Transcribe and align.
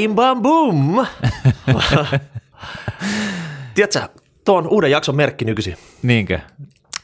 Bim 0.00 0.14
bam 0.14 0.42
boom! 0.42 0.96
Tiedätkö, 3.74 4.08
tuo 4.44 4.56
on 4.56 4.68
uuden 4.68 4.90
jakson 4.90 5.16
merkki 5.16 5.44
nykyisin. 5.44 5.76
Niinkö? 6.02 6.38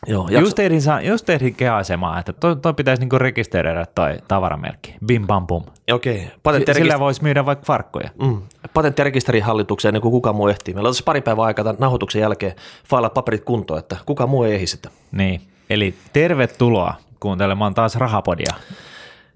Joo, 0.07 0.29
jakso... 0.29 0.39
Just 0.41 0.59
ehdin, 0.59 0.81
just 1.03 1.31
ehdin 1.31 1.55
kehasemaa, 1.55 2.19
että 2.19 2.33
toi, 2.33 2.57
toi 2.57 2.75
pitäisi 2.75 3.01
niinku 3.01 3.19
rekisteröidä 3.19 3.87
toi 3.95 4.19
tavaramerkki. 4.29 4.95
Bim 5.07 5.27
bam 5.27 5.47
bum. 5.47 5.63
Okei. 5.93 6.29
Okay. 6.45 6.75
Sillä 6.75 7.01
voisi 7.01 7.23
myydä 7.23 7.47
vaikka 7.47 7.65
farkkoja. 7.67 8.11
Mm. 8.23 8.43
Patenttirekisterin 8.75 9.43
hallitukseen 9.43 9.91
ennen 9.91 10.03
kuin 10.03 10.13
kuka 10.13 10.33
muu 10.33 10.49
ehtii. 10.49 10.75
Meillä 10.75 10.89
on 10.89 10.95
pari 11.05 11.21
päivää 11.21 11.45
aikaa 11.45 11.65
tämän 11.65 11.77
nauhoituksen 11.81 12.21
jälkeen 12.21 12.53
failaa 12.89 13.11
paperit 13.11 13.45
kuntoon, 13.45 13.79
että 13.79 13.97
kuka 14.07 14.27
muu 14.27 14.45
ei 14.45 14.55
ehdi 14.55 14.67
sitä. 14.67 14.91
Niin. 15.13 15.41
Eli 15.71 15.95
tervetuloa 16.13 16.95
kuuntelemaan 17.21 17.75
taas 17.75 17.97
Rahapodia. 17.97 18.55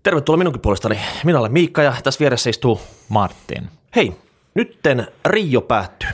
Tervetuloa 0.02 0.38
minunkin 0.38 0.62
puolestani. 0.62 0.98
Minä 1.24 1.38
olen 1.38 1.52
Miikka 1.52 1.82
ja 1.82 1.94
tässä 2.02 2.20
vieressä 2.20 2.50
istuu 2.50 2.80
Martin. 3.08 3.68
Hei, 3.96 4.12
nytten 4.54 5.06
Rio 5.26 5.60
päättyy. 5.60 6.08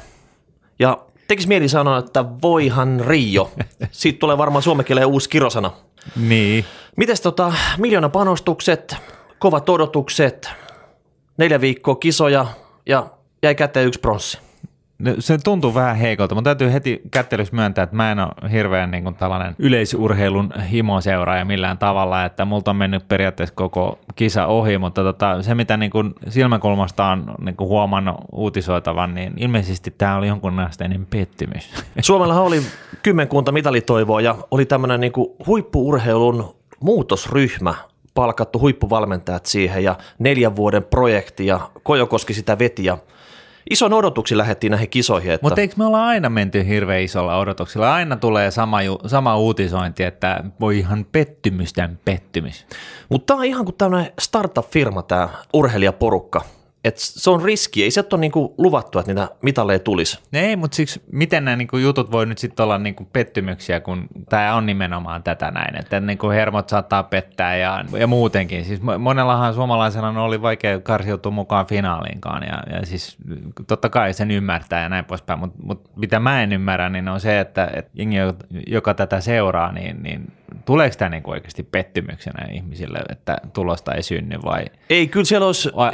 Ja 0.78 0.98
tekisi 1.28 1.48
mieli 1.48 1.68
sanoa, 1.68 1.98
että 1.98 2.24
voihan 2.42 3.00
Rio. 3.06 3.50
Siitä 3.90 4.18
tulee 4.18 4.38
varmaan 4.38 4.62
suomen 4.62 4.86
uusi 5.06 5.28
kirosana. 5.28 5.70
Niin. 6.16 6.64
Mites 6.96 7.20
tota, 7.20 7.52
miljoona 7.78 8.08
panostukset, 8.08 8.96
kovat 9.38 9.68
odotukset, 9.68 10.50
neljä 11.36 11.60
viikkoa 11.60 11.96
kisoja 11.96 12.46
ja 12.86 13.06
jäi 13.42 13.54
käteen 13.54 13.86
yksi 13.86 14.00
pronssi. 14.00 14.45
No, 14.98 15.14
se 15.18 15.38
tuntuu 15.38 15.74
vähän 15.74 15.96
heikolta, 15.96 16.34
mutta 16.34 16.48
täytyy 16.48 16.72
heti 16.72 17.02
kättelys 17.10 17.52
myöntää, 17.52 17.82
että 17.82 17.96
mä 17.96 18.12
en 18.12 18.18
ole 18.18 18.52
hirveän 18.52 18.90
niin 18.90 19.02
kuin 19.02 19.14
tällainen 19.14 19.54
yleisurheilun 19.58 20.52
himoseuraaja 20.70 21.44
millään 21.44 21.78
tavalla, 21.78 22.24
että 22.24 22.44
multa 22.44 22.70
on 22.70 22.76
mennyt 22.76 23.08
periaatteessa 23.08 23.54
koko 23.54 23.98
kisa 24.14 24.46
ohi, 24.46 24.78
mutta 24.78 25.02
tota, 25.02 25.42
se 25.42 25.54
mitä 25.54 25.76
niin 25.76 25.90
kuin 25.90 26.14
silmäkulmasta 26.28 27.06
on 27.06 27.34
niin 27.40 27.56
kuin 27.56 27.68
huomannut 27.68 28.16
uutisoitavan, 28.32 29.14
niin 29.14 29.32
ilmeisesti 29.36 29.94
tämä 29.98 30.16
oli 30.16 30.26
jonkunasteinen 30.26 31.06
pettymys. 31.10 31.70
Suomella 32.00 32.40
oli 32.40 32.62
kymmenkunta 33.02 33.52
mitalitoivoa 33.52 34.20
ja 34.20 34.36
oli 34.50 34.66
tämmöinen 34.66 35.00
niin 35.00 35.12
kuin 35.12 35.28
huippuurheilun 35.46 36.56
muutosryhmä, 36.80 37.74
palkattu 38.14 38.58
huippuvalmentajat 38.60 39.46
siihen 39.46 39.84
ja 39.84 39.94
neljän 40.18 40.56
vuoden 40.56 40.84
projekti 40.84 41.46
ja 41.46 41.60
Kojokoski 41.82 42.34
sitä 42.34 42.58
veti 42.58 42.84
ja 42.84 42.98
ison 43.70 43.92
odotuksi 43.92 44.36
lähdettiin 44.36 44.70
näihin 44.70 44.90
kisoihin. 44.90 45.32
Että... 45.32 45.44
Mutta 45.46 45.60
eikö 45.60 45.74
me 45.76 45.84
olla 45.84 46.06
aina 46.06 46.30
menty 46.30 46.66
hirveän 46.66 47.02
isolla 47.02 47.38
odotuksilla? 47.38 47.94
Aina 47.94 48.16
tulee 48.16 48.50
sama, 48.50 48.78
sama 49.06 49.36
uutisointi, 49.36 50.02
että 50.02 50.44
voi 50.60 50.78
ihan 50.78 51.06
pettymysten 51.12 51.98
pettymys. 52.04 52.66
Mutta 53.08 53.26
tämä 53.26 53.40
on 53.40 53.46
ihan 53.46 53.64
kuin 53.64 53.76
tämmöinen 53.76 54.12
startup-firma 54.20 55.02
tämä 55.02 55.28
urheilijaporukka– 55.52 56.44
et 56.86 56.98
se 56.98 57.30
on 57.30 57.42
riski, 57.42 57.84
ei 57.84 57.90
se 57.90 58.04
ole 58.12 58.20
niinku 58.20 58.54
luvattu, 58.58 58.98
että 58.98 59.12
niitä 59.14 59.28
mitalleja 59.42 59.78
tulisi. 59.78 60.18
Ei, 60.32 60.56
mutta 60.56 60.74
siksi 60.74 61.02
miten 61.12 61.44
nämä 61.44 61.56
niinku 61.56 61.76
jutut 61.76 62.12
voi 62.12 62.26
nyt 62.26 62.38
sitten 62.38 62.64
olla 62.64 62.78
niinku 62.78 63.04
pettymyksiä, 63.12 63.80
kun 63.80 64.06
tämä 64.28 64.54
on 64.54 64.66
nimenomaan 64.66 65.22
tätä 65.22 65.50
näin, 65.50 65.76
että 65.80 66.00
niinku 66.00 66.30
hermot 66.30 66.68
saattaa 66.68 67.02
pettää 67.02 67.56
ja, 67.56 67.84
ja 67.98 68.06
muutenkin. 68.06 68.64
Siis 68.64 68.80
monellahan 68.98 69.54
suomalaisena 69.54 70.22
oli 70.22 70.42
vaikea 70.42 70.80
karsiutua 70.80 71.32
mukaan 71.32 71.66
finaaliinkaan 71.66 72.42
ja, 72.42 72.76
ja 72.76 72.86
siis 72.86 73.16
totta 73.66 73.88
kai 73.88 74.12
sen 74.12 74.30
ymmärtää 74.30 74.82
ja 74.82 74.88
näin 74.88 75.04
poispäin, 75.04 75.38
mutta 75.38 75.58
mut 75.62 75.90
mitä 75.96 76.20
mä 76.20 76.42
en 76.42 76.52
ymmärrä, 76.52 76.88
niin 76.88 77.08
on 77.08 77.20
se, 77.20 77.40
että, 77.40 77.70
että 77.74 77.90
jengi, 77.94 78.16
joka 78.66 78.94
tätä 78.94 79.20
seuraa, 79.20 79.72
niin, 79.72 80.02
niin 80.02 80.32
tuleeko 80.64 80.96
tämä 80.98 81.08
niinku 81.08 81.30
oikeasti 81.30 81.62
pettymyksenä 81.62 82.46
ihmisille, 82.52 82.98
että 83.08 83.36
tulosta 83.52 83.94
ei 83.94 84.02
synny 84.02 84.38
vai? 84.44 84.64
Ei, 84.90 85.08
kyllä 85.08 85.24
siellä 85.24 85.46
olisi... 85.46 85.70
Vai 85.76 85.90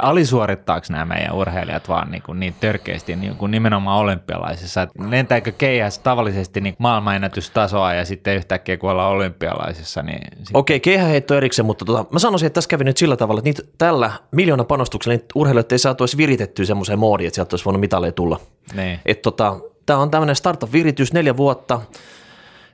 alisuorittaako 0.83 0.93
nämä 0.93 1.05
meidän 1.05 1.35
urheilijat 1.35 1.89
vaan 1.89 2.11
niinku 2.11 2.33
niin 2.33 2.55
törkeästi 2.59 3.15
niin 3.15 3.35
kuin 3.35 3.51
nimenomaan 3.51 3.99
olympialaisissa? 3.99 4.87
lentääkö 5.09 5.51
keihäs 5.51 5.99
tavallisesti 5.99 6.61
niin 6.61 6.75
maailmanennätystasoa 6.77 7.93
ja 7.93 8.05
sitten 8.05 8.35
yhtäkkiä 8.35 8.77
kun 8.77 8.91
ollaan 8.91 9.11
olympialaisissa? 9.11 10.01
Niin 10.01 10.21
sitten... 10.37 10.57
Okei, 10.57 10.79
keihäheitto 10.79 11.35
erikseen, 11.35 11.65
mutta 11.65 11.85
tota, 11.85 12.05
mä 12.11 12.19
sanoisin, 12.19 12.47
että 12.47 12.55
tässä 12.55 12.69
kävi 12.69 12.83
nyt 12.83 12.97
sillä 12.97 13.17
tavalla, 13.17 13.39
että 13.39 13.47
niitä, 13.47 13.63
tällä 13.77 14.11
miljoona 14.31 14.63
panostuksella 14.63 15.13
niitä 15.13 15.25
urheilijat 15.35 15.71
ei 15.71 15.79
saatu 15.79 16.03
edes 16.03 16.17
viritettyä 16.17 16.65
semmoiseen 16.65 16.99
moodiin, 16.99 17.27
että 17.27 17.35
sieltä 17.35 17.53
olisi 17.53 17.65
voinut 17.65 17.79
mitaleja 17.79 18.11
tulla. 18.11 18.39
Niin. 18.75 18.99
Tota, 19.21 19.55
tämä 19.85 19.99
on 19.99 20.11
tämmöinen 20.11 20.35
startup-viritys, 20.35 21.13
neljä 21.13 21.37
vuotta– 21.37 21.81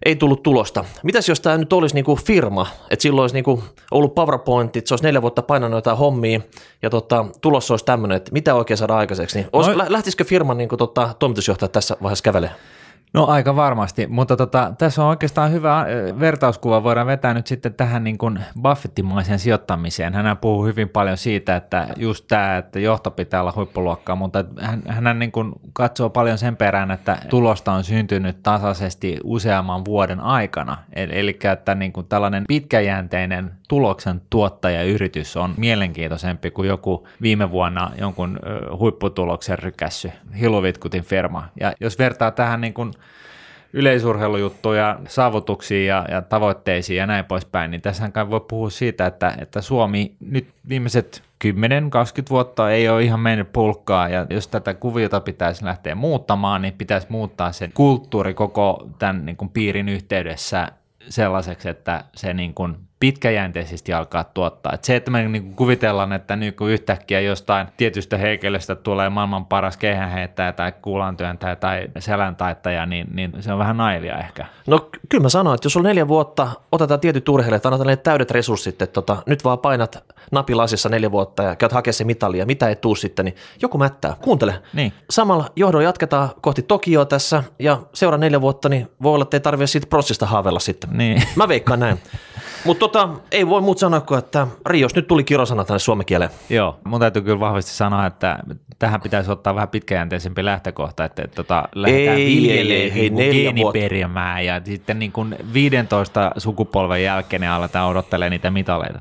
ei 0.06 0.16
tullut 0.16 0.44
tulosta. 0.44 0.86
Mitäs 1.04 1.30
jos 1.30 1.40
tämä 1.40 1.58
nyt 1.58 1.74
olisi 1.74 1.96
niinku 1.96 2.16
firma, 2.16 2.68
että 2.90 3.04
silloin 3.04 3.24
olisi 3.24 3.36
niinku 3.36 3.64
ollut 3.92 4.16
PowerPoint, 4.16 4.76
että 4.78 4.88
se 4.88 4.94
olisi 4.94 5.04
neljä 5.04 5.22
vuotta 5.22 5.42
painanut 5.42 5.78
jotain 5.78 5.98
hommia 5.98 6.42
ja 6.82 6.90
tota, 6.90 7.26
tulossa 7.42 7.74
olisi 7.74 7.86
tämmöinen, 7.86 8.18
että 8.18 8.32
mitä 8.32 8.56
oikein 8.56 8.78
saada 8.78 8.98
aikaiseksi, 8.98 9.40
niin 9.40 9.50
no, 9.54 9.86
lähtisikö 9.88 10.24
firman 10.24 10.58
niinku 10.58 10.78
tota, 10.78 11.10
toimitusjohtaja 11.20 11.70
tässä 11.70 11.98
vaiheessa 12.04 12.24
kävelemään? 12.24 12.60
No 13.14 13.26
aika 13.26 13.56
varmasti, 13.56 14.08
mutta 14.08 14.38
tota, 14.38 14.74
tässä 14.78 15.04
on 15.04 15.10
oikeastaan 15.10 15.52
hyvä 15.52 15.86
vertauskuva, 16.20 16.84
voidaan 16.84 17.08
vetää 17.08 17.34
nyt 17.34 17.48
sitten 17.48 17.74
tähän 17.74 18.04
niin 18.04 18.18
kuin 18.18 18.40
Buffettimaiseen 18.62 19.40
sijoittamiseen. 19.40 20.14
Hän 20.14 20.38
puhuu 20.38 20.66
hyvin 20.66 20.90
paljon 20.90 21.18
siitä, 21.18 21.56
että 21.56 21.88
just 21.98 22.26
tämä, 22.28 22.58
että 22.58 22.80
johto 22.80 23.12
pitää 23.12 23.42
olla 23.42 23.54
huippuluokkaa, 23.56 24.16
mutta 24.16 24.46
hän, 24.62 24.84
hän 24.88 25.20
niin 25.20 25.32
kuin 25.32 25.52
katsoo 25.74 26.10
paljon 26.10 26.38
sen 26.38 26.56
perään, 26.56 26.92
että 26.92 27.18
tulosta 27.30 27.72
on 27.72 27.84
syntynyt 27.84 28.44
tasaisesti 28.44 29.18
useamman 29.24 29.86
vuoden 29.86 30.20
aikana. 30.20 30.78
Eli, 30.94 31.20
eli 31.20 31.40
että 31.54 31.76
niin 31.76 31.94
kuin 31.94 32.08
tällainen 32.08 32.44
pitkäjänteinen 32.48 33.59
tuloksen 33.70 34.22
tuottajayritys 34.30 35.38
on 35.38 35.54
mielenkiintoisempi 35.58 36.52
kuin 36.52 36.68
joku 36.68 37.08
viime 37.22 37.52
vuonna 37.52 37.92
jonkun 37.98 38.40
huipputuloksen 38.80 39.60
rykässy, 39.60 40.12
Hiluvitkutin 40.40 41.04
firma. 41.04 41.48
Ja 41.60 41.74
jos 41.80 42.00
vertaa 42.00 42.32
tähän 42.32 42.62
niin 42.62 42.74
kuin 42.74 42.94
yleisurheilujuttuja, 43.74 45.00
saavutuksiin 45.08 45.88
ja, 45.88 46.06
ja 46.12 46.22
tavoitteisiin 46.22 46.98
ja 46.98 47.08
näin 47.08 47.26
poispäin, 47.26 47.72
niin 47.72 47.82
tässä 47.82 48.10
kai 48.10 48.30
voi 48.30 48.42
puhua 48.50 48.70
siitä, 48.70 49.06
että, 49.06 49.34
että 49.42 49.62
Suomi 49.62 50.16
nyt 50.20 50.48
viimeiset 50.70 51.24
10-20 51.46 51.50
vuotta 52.30 52.72
ei 52.72 52.90
ole 52.90 53.04
ihan 53.04 53.20
mennyt 53.20 53.54
pulkkaa, 53.54 54.10
ja 54.10 54.26
jos 54.30 54.48
tätä 54.48 54.74
kuviota 54.74 55.20
pitäisi 55.20 55.66
lähteä 55.66 55.96
muuttamaan, 55.96 56.62
niin 56.62 56.74
pitäisi 56.74 57.08
muuttaa 57.10 57.52
se 57.52 57.70
kulttuuri 57.74 58.34
koko 58.34 58.88
tämän 59.00 59.26
niin 59.26 59.38
kuin 59.38 59.50
piirin 59.50 59.90
yhteydessä 59.90 60.72
sellaiseksi, 61.10 61.70
että 61.70 62.04
se 62.16 62.34
niin 62.34 62.54
kuin 62.54 62.89
pitkäjänteisesti 63.00 63.94
alkaa 63.94 64.24
tuottaa. 64.24 64.74
Et 64.74 64.84
se, 64.84 64.96
että 64.96 65.12
me 65.12 65.28
niin 65.28 65.56
kuvitellaan, 65.56 66.14
että 66.14 66.38
kun 66.58 66.70
yhtäkkiä 66.70 67.20
jostain 67.20 67.68
tietystä 67.78 68.18
henkilöstä 68.18 68.76
tulee 68.76 69.10
maailman 69.10 69.46
paras 69.46 69.78
kehänheittäjä 69.78 70.52
tai 70.52 70.74
kuulantyöntäjä 70.82 71.56
tai 71.56 71.88
seläntaittaja, 72.00 72.86
niin, 72.86 73.08
niin 73.14 73.34
se 73.40 73.54
on 73.54 73.60
vähän 73.60 73.78
naivia 73.78 74.18
ehkä. 74.18 74.46
No 74.68 74.90
kyllä 75.10 75.22
mä 75.22 75.30
sanoin, 75.30 75.56
että 75.56 75.66
jos 75.66 75.78
on 75.78 75.84
neljä 75.84 76.08
vuotta, 76.08 76.50
otetaan 76.72 77.00
tietyt 77.00 77.30
urheilijat, 77.30 77.66
annetaan 77.66 77.88
ne 77.88 77.96
täydet 77.96 78.32
resurssit, 78.32 78.82
että 78.82 78.94
tota, 78.94 79.18
nyt 79.26 79.44
vaan 79.44 79.60
painat 79.60 80.04
napilasissa 80.32 80.90
neljä 80.90 81.12
vuotta 81.12 81.44
ja 81.44 81.56
käyt 81.56 81.72
hakemaan 81.72 81.94
se 81.94 82.04
mitalia, 82.04 82.46
mitä 82.46 82.70
ei 82.70 82.76
tuu 82.76 82.96
sitten, 82.96 83.26
niin 83.26 83.36
joku 83.62 83.78
mättää. 83.78 84.16
Kuuntele. 84.22 84.62
Niin. 84.74 84.94
Samalla 85.10 85.50
johdon 85.56 85.84
jatketaan 85.84 86.30
kohti 86.42 86.62
Tokioa 86.62 87.06
tässä 87.06 87.44
ja 87.60 87.80
seuraa 87.94 88.18
neljä 88.18 88.42
vuotta, 88.42 88.70
niin 88.70 88.92
voi 89.04 89.14
olla, 89.14 89.24
että 89.24 89.38
ei 89.38 89.42
tarvitse 89.42 89.72
siitä 89.72 89.88
pronssista 89.88 90.26
haavella 90.26 90.60
sitten. 90.60 90.90
Niin. 90.94 91.24
Mä 91.36 91.48
veikkaan 91.48 91.80
näin. 91.80 92.00
Mutta 92.66 92.80
tota, 92.80 93.10
ei 93.32 93.48
voi 93.48 93.62
muuta 93.62 93.80
sanoa 93.80 94.02
kuin, 94.02 94.20
että 94.20 94.48
Rios 94.66 94.96
nyt 94.96 95.08
tuli 95.08 95.24
kirosana 95.24 95.66
tänne 95.66 95.80
suomen 95.80 96.06
kieleen. 96.06 96.32
Joo, 96.50 96.80
mun 96.84 97.00
täytyy 97.00 97.22
kyllä 97.22 97.40
vahvasti 97.40 97.72
sanoa, 97.72 98.06
että 98.06 98.40
tähän 98.80 99.02
pitäisi 99.02 99.32
ottaa 99.32 99.56
vähän 99.56 99.70
pitkäjänteisempi 99.70 100.46
lähtökohta, 100.46 101.06
että 101.06 101.28
tota, 101.36 101.70
lähdetään 101.76 102.18
viljelemään 102.18 103.16
geeniperimää 103.16 104.42
ja 104.42 104.62
sitten 104.66 105.00
niin 105.00 105.12
kuin 105.12 105.36
15 105.54 106.32
sukupolven 106.38 107.04
jälkeen 107.04 107.42
niin 107.42 107.52
aletaan 107.52 107.90
odottelemaan 107.90 108.32
niitä 108.32 108.52
mitaleita. 108.52 109.00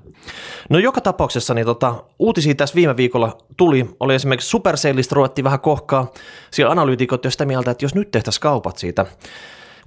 No 0.70 0.78
joka 0.78 1.00
tapauksessa 1.00 1.54
niin 1.54 1.66
tota, 1.66 1.94
uutisia 2.18 2.54
tässä 2.54 2.74
viime 2.74 2.96
viikolla 2.96 3.38
tuli, 3.56 3.96
oli 4.00 4.14
esimerkiksi 4.14 4.48
Supercellista 4.48 5.14
ruvettiin 5.14 5.44
vähän 5.44 5.60
kohkaa, 5.60 6.12
siellä 6.50 6.72
analyytikot 6.72 7.24
jo 7.24 7.30
sitä 7.30 7.44
mieltä, 7.44 7.70
että 7.70 7.84
jos 7.84 7.94
nyt 7.94 8.10
tehtäisiin 8.10 8.42
kaupat 8.42 8.78
siitä, 8.78 9.06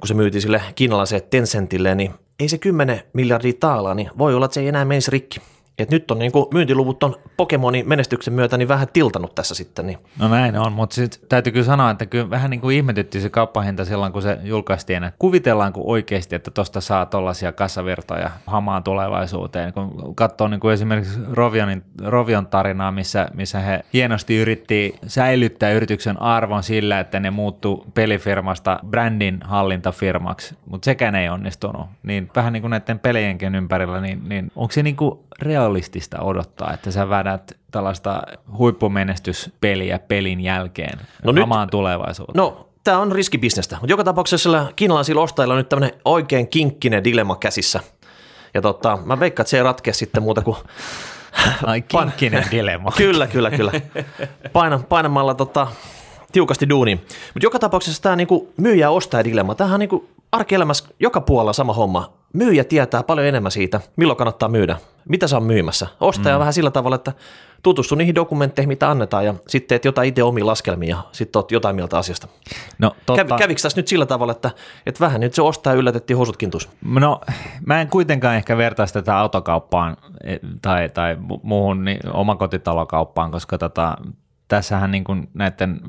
kun 0.01 0.07
se 0.07 0.13
myytiin 0.13 0.41
sille 0.41 0.61
kiinalaiselle 0.75 1.27
Tencentille, 1.29 1.95
niin 1.95 2.11
ei 2.39 2.49
se 2.49 2.57
10 2.57 3.01
miljardia 3.13 3.53
taalaa, 3.59 3.93
niin 3.93 4.09
voi 4.17 4.35
olla, 4.35 4.45
että 4.45 4.53
se 4.53 4.61
ei 4.61 4.67
enää 4.67 4.85
menisi 4.85 5.11
rikki. 5.11 5.41
Et 5.79 5.91
nyt 5.91 6.11
on 6.11 6.19
niin 6.19 6.31
kuin 6.31 6.45
myyntiluvut 6.53 7.03
on 7.03 7.15
Pokemonin 7.37 7.87
menestyksen 7.87 8.33
myötä 8.33 8.57
niin 8.57 8.67
vähän 8.67 8.87
tiltanut 8.93 9.35
tässä 9.35 9.55
sitten. 9.55 9.87
Niin. 9.87 9.97
No 10.19 10.27
näin 10.27 10.57
on, 10.57 10.73
mutta 10.73 10.93
sitten 10.93 11.21
täytyy 11.29 11.53
kyllä 11.53 11.65
sanoa, 11.65 11.91
että 11.91 12.05
kyllä 12.05 12.29
vähän 12.29 12.49
niin 12.49 12.61
kuin 12.61 12.77
ihmetytti 12.77 13.21
se 13.21 13.29
kauppahinta 13.29 13.85
silloin, 13.85 14.13
kun 14.13 14.21
se 14.21 14.37
julkaistiin. 14.43 15.03
Että 15.03 15.15
kuvitellaanko 15.19 15.81
oikeasti, 15.85 16.35
että 16.35 16.51
tuosta 16.51 16.81
saa 16.81 17.05
tuollaisia 17.05 17.51
kassavirtoja 17.51 18.29
hamaan 18.45 18.83
tulevaisuuteen. 18.83 19.73
Kun 19.73 20.15
katsoo 20.15 20.47
niin 20.47 20.59
kuin 20.59 20.73
esimerkiksi 20.73 21.19
Rovionin, 21.31 21.83
Rovion 22.05 22.47
tarinaa, 22.47 22.91
missä, 22.91 23.27
missä 23.33 23.59
he 23.59 23.79
hienosti 23.93 24.37
yritti 24.37 24.95
säilyttää 25.07 25.71
yrityksen 25.71 26.21
arvon 26.21 26.63
sillä, 26.63 26.99
että 26.99 27.19
ne 27.19 27.31
muuttu 27.31 27.85
pelifirmasta 27.93 28.79
brändin 28.87 29.39
hallintafirmaksi, 29.43 30.55
mutta 30.65 30.85
sekään 30.85 31.15
ei 31.15 31.29
onnistunut. 31.29 31.87
Niin 32.03 32.29
vähän 32.35 32.53
niin 32.53 32.61
kuin 32.61 32.71
näiden 32.71 32.99
pelienkin 32.99 33.55
ympärillä, 33.55 34.01
niin, 34.01 34.29
niin 34.29 34.51
onko 34.55 34.71
se 34.71 34.83
niin 34.83 34.95
kuin 34.95 35.19
realistista 35.61 36.21
odottaa, 36.21 36.73
että 36.73 36.91
sä 36.91 37.09
vedät 37.09 37.57
tällaista 37.71 38.21
huippumenestyspeliä 38.57 39.99
pelin 39.99 40.39
jälkeen 40.41 40.99
No 41.25 41.31
nyt- 41.31 41.43
omaan 41.43 41.69
tulevaisuuteen? 41.69 42.37
No, 42.37 42.67
tämä 42.83 42.99
on 42.99 43.11
riskibisnestä, 43.11 43.75
mutta 43.75 43.93
joka 43.93 44.03
tapauksessa 44.03 44.43
sillä 44.43 44.65
kiinalaisilla 44.75 45.21
ostajilla 45.21 45.53
on 45.53 45.57
nyt 45.57 45.69
tämmöinen 45.69 45.99
oikein 46.05 46.47
kinkkinen 46.47 47.03
dilemma 47.03 47.35
käsissä. 47.35 47.79
Ja 48.53 48.61
tota, 48.61 48.97
mä 49.05 49.19
veikkaan, 49.19 49.43
että 49.43 49.49
se 49.49 49.57
ei 49.57 49.63
ratkea 49.63 49.93
sitten 49.93 50.23
muuta 50.23 50.41
kuin 50.41 50.57
Ai 51.65 51.81
kinkkinen 51.81 52.45
dilemma. 52.51 52.91
Kyllä, 52.97 53.27
kyllä, 53.27 53.51
kyllä. 53.51 53.71
Paina, 54.53 54.79
painamalla 54.89 55.33
tota, 55.33 55.67
tiukasti 56.31 56.69
duuniin. 56.69 56.97
Mutta 57.33 57.45
joka 57.45 57.59
tapauksessa 57.59 58.01
tämä 58.01 58.15
niinku 58.15 58.53
myyjä 58.57 58.89
ostaja 58.89 59.23
dilemma, 59.23 59.55
tämähän 59.55 59.73
on 59.73 59.79
niinku 59.79 60.09
arkielämässä 60.31 60.85
joka 60.99 61.21
puolella 61.21 61.53
sama 61.53 61.73
homma. 61.73 62.13
Myyjä 62.33 62.63
tietää 62.63 63.03
paljon 63.03 63.27
enemmän 63.27 63.51
siitä, 63.51 63.81
milloin 63.95 64.17
kannattaa 64.17 64.49
myydä, 64.49 64.77
mitä 65.09 65.27
saa 65.27 65.39
myymässä. 65.39 65.87
Ostaja 65.99 66.35
mm. 66.35 66.39
vähän 66.39 66.53
sillä 66.53 66.71
tavalla, 66.71 66.95
että 66.95 67.13
tutustu 67.63 67.95
niihin 67.95 68.15
dokumentteihin, 68.15 68.67
mitä 68.67 68.91
annetaan 68.91 69.25
ja 69.25 69.33
sitten 69.47 69.67
teet 69.67 69.85
jotain 69.85 70.09
itse 70.09 70.23
omiin 70.23 70.47
laskelmiin 70.47 70.89
ja 70.89 71.03
sitten 71.11 71.39
oot 71.39 71.51
jotain 71.51 71.75
mieltä 71.75 71.97
asiasta. 71.97 72.27
No, 72.79 72.95
totta. 73.05 73.25
Kävi, 73.25 73.39
kävikö 73.39 73.61
tässä 73.61 73.79
nyt 73.79 73.87
sillä 73.87 74.05
tavalla, 74.05 74.31
että, 74.31 74.51
että 74.85 74.99
vähän 74.99 75.21
nyt 75.21 75.33
se 75.33 75.41
ostaja 75.41 75.75
yllätettiin 75.75 76.17
housut 76.17 76.37
kintuus? 76.37 76.69
No, 76.85 77.21
mä 77.65 77.81
en 77.81 77.87
kuitenkaan 77.87 78.35
ehkä 78.35 78.57
vertaisi 78.57 78.93
tätä 78.93 79.17
autokauppaan 79.17 79.97
eh, 80.23 80.39
tai, 80.61 80.89
tai 80.89 81.15
mu- 81.15 81.39
muuhun 81.43 81.85
niin 81.85 81.99
omakotitalokauppaan, 82.13 83.31
koska 83.31 83.57
tota, 83.57 83.97
tässähän 84.51 84.91
niin 84.91 85.03
kuin 85.03 85.29
näiden 85.33 85.79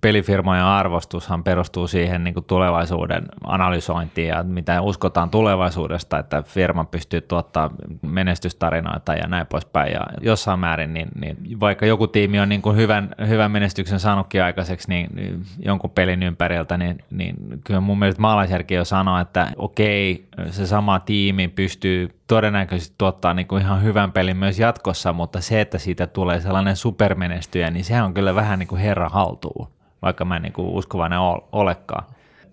pelifirmojen 0.00 0.64
arvostushan 0.64 1.44
perustuu 1.44 1.88
siihen 1.88 2.24
niin 2.24 2.34
kuin 2.34 2.44
tulevaisuuden 2.44 3.24
analysointiin 3.44 4.28
ja 4.28 4.42
mitä 4.42 4.80
uskotaan 4.80 5.30
tulevaisuudesta, 5.30 6.18
että 6.18 6.42
firma 6.42 6.84
pystyy 6.84 7.20
tuottaa 7.20 7.70
menestystarinoita 8.02 9.14
ja 9.14 9.26
näin 9.28 9.46
poispäin. 9.46 9.92
Ja 9.92 10.00
jossain 10.20 10.60
määrin, 10.60 10.94
niin, 10.94 11.08
niin 11.20 11.60
vaikka 11.60 11.86
joku 11.86 12.06
tiimi 12.06 12.40
on 12.40 12.48
niin 12.48 12.62
kuin 12.62 12.76
hyvän, 12.76 13.14
hyvän 13.28 13.50
menestyksen 13.50 14.00
saanutkin 14.00 14.42
aikaiseksi 14.42 14.88
niin, 14.88 15.08
niin 15.14 15.42
jonkun 15.58 15.90
pelin 15.90 16.22
ympäriltä, 16.22 16.76
niin, 16.76 16.98
niin 17.10 17.36
kyllä 17.64 17.80
mun 17.80 17.98
mielestä 17.98 18.22
maalaisjärki 18.22 18.74
jo 18.74 18.84
sanoo, 18.84 19.20
että 19.20 19.52
okei, 19.56 20.28
se 20.50 20.66
sama 20.66 21.00
tiimi 21.00 21.48
pystyy 21.48 22.10
todennäköisesti 22.34 22.94
tuottaa 22.98 23.34
niin 23.34 23.46
kuin 23.46 23.62
ihan 23.62 23.82
hyvän 23.82 24.12
pelin 24.12 24.36
myös 24.36 24.58
jatkossa, 24.58 25.12
mutta 25.12 25.40
se, 25.40 25.60
että 25.60 25.78
siitä 25.78 26.06
tulee 26.06 26.40
sellainen 26.40 26.76
supermenestyjä, 26.76 27.70
niin 27.70 27.84
sehän 27.84 28.04
on 28.04 28.14
kyllä 28.14 28.34
vähän 28.34 28.58
niin 28.58 28.66
kuin 28.66 28.80
herra 28.80 29.08
haltuu, 29.08 29.68
vaikka 30.02 30.24
mä 30.24 30.36
en 30.36 30.42
niin 30.42 30.52
kuin 30.52 30.68
uskovainen 30.68 31.18
ol- 31.18 31.40
olekaan. 31.52 32.04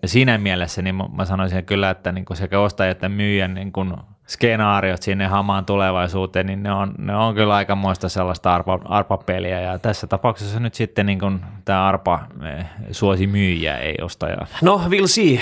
Ja 0.02 0.08
siinä 0.08 0.38
mielessä 0.38 0.82
niin 0.82 0.94
mä- 0.94 1.24
sanoisin 1.24 1.64
kyllä, 1.64 1.90
että 1.90 2.12
niin 2.12 2.24
kuin 2.24 2.36
sekä 2.36 2.60
ostaja 2.60 2.90
että 2.90 3.08
myyjän 3.08 3.54
niin 3.54 3.72
kuin 3.72 3.94
skenaariot 4.26 5.02
sinne 5.02 5.26
hamaan 5.26 5.64
tulevaisuuteen, 5.64 6.46
niin 6.46 6.62
ne 6.62 6.72
on, 6.72 6.94
ne 6.98 7.16
on 7.16 7.34
kyllä 7.34 7.54
aikamoista 7.54 8.08
sellaista 8.08 8.54
arpa, 8.54 8.80
arpapeliä. 8.84 9.60
Ja 9.60 9.78
tässä 9.78 10.06
tapauksessa 10.06 10.60
nyt 10.60 10.74
sitten 10.74 11.06
niin 11.06 11.18
kuin 11.18 11.40
tämä 11.64 11.86
arpa 11.86 12.20
eh, 12.58 12.66
suosi 12.90 13.26
myyjää, 13.26 13.78
ei 13.78 13.96
ostajaa. 14.02 14.46
No, 14.62 14.80
we'll 14.88 15.06
see. 15.06 15.40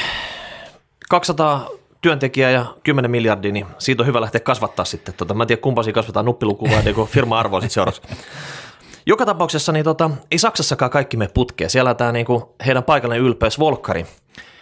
200 1.09 1.79
työntekijää 2.01 2.51
ja 2.51 2.67
10 2.85 3.11
miljardia, 3.11 3.53
niin 3.53 3.67
siitä 3.79 4.03
on 4.03 4.07
hyvä 4.07 4.21
lähteä 4.21 4.41
kasvattaa 4.41 4.85
sitten. 4.85 5.15
Tota, 5.15 5.35
mä 5.35 5.43
en 5.43 5.47
tiedä, 5.47 5.63
kumpa 5.63 5.83
siinä 5.83 5.95
kasvataan 5.95 6.27
nuppilukua 6.27 6.71
vai 6.71 6.83
niinku 6.83 7.07
firma-arvoa 7.07 7.61
sitten 7.61 7.75
seuraavaksi. 7.75 8.03
Joka 9.07 9.27
tapauksessa 9.27 9.73
niin 9.73 9.85
tota, 9.85 10.11
ei 10.31 10.39
Saksassakaan 10.39 10.91
kaikki 10.91 11.17
me 11.17 11.29
putkeen. 11.35 11.71
Siellä 11.71 11.95
tämä 11.95 12.13
niinku, 12.13 12.55
heidän 12.67 12.83
paikallinen 12.83 13.25
ylpeys 13.25 13.59
Volkkari. 13.59 14.07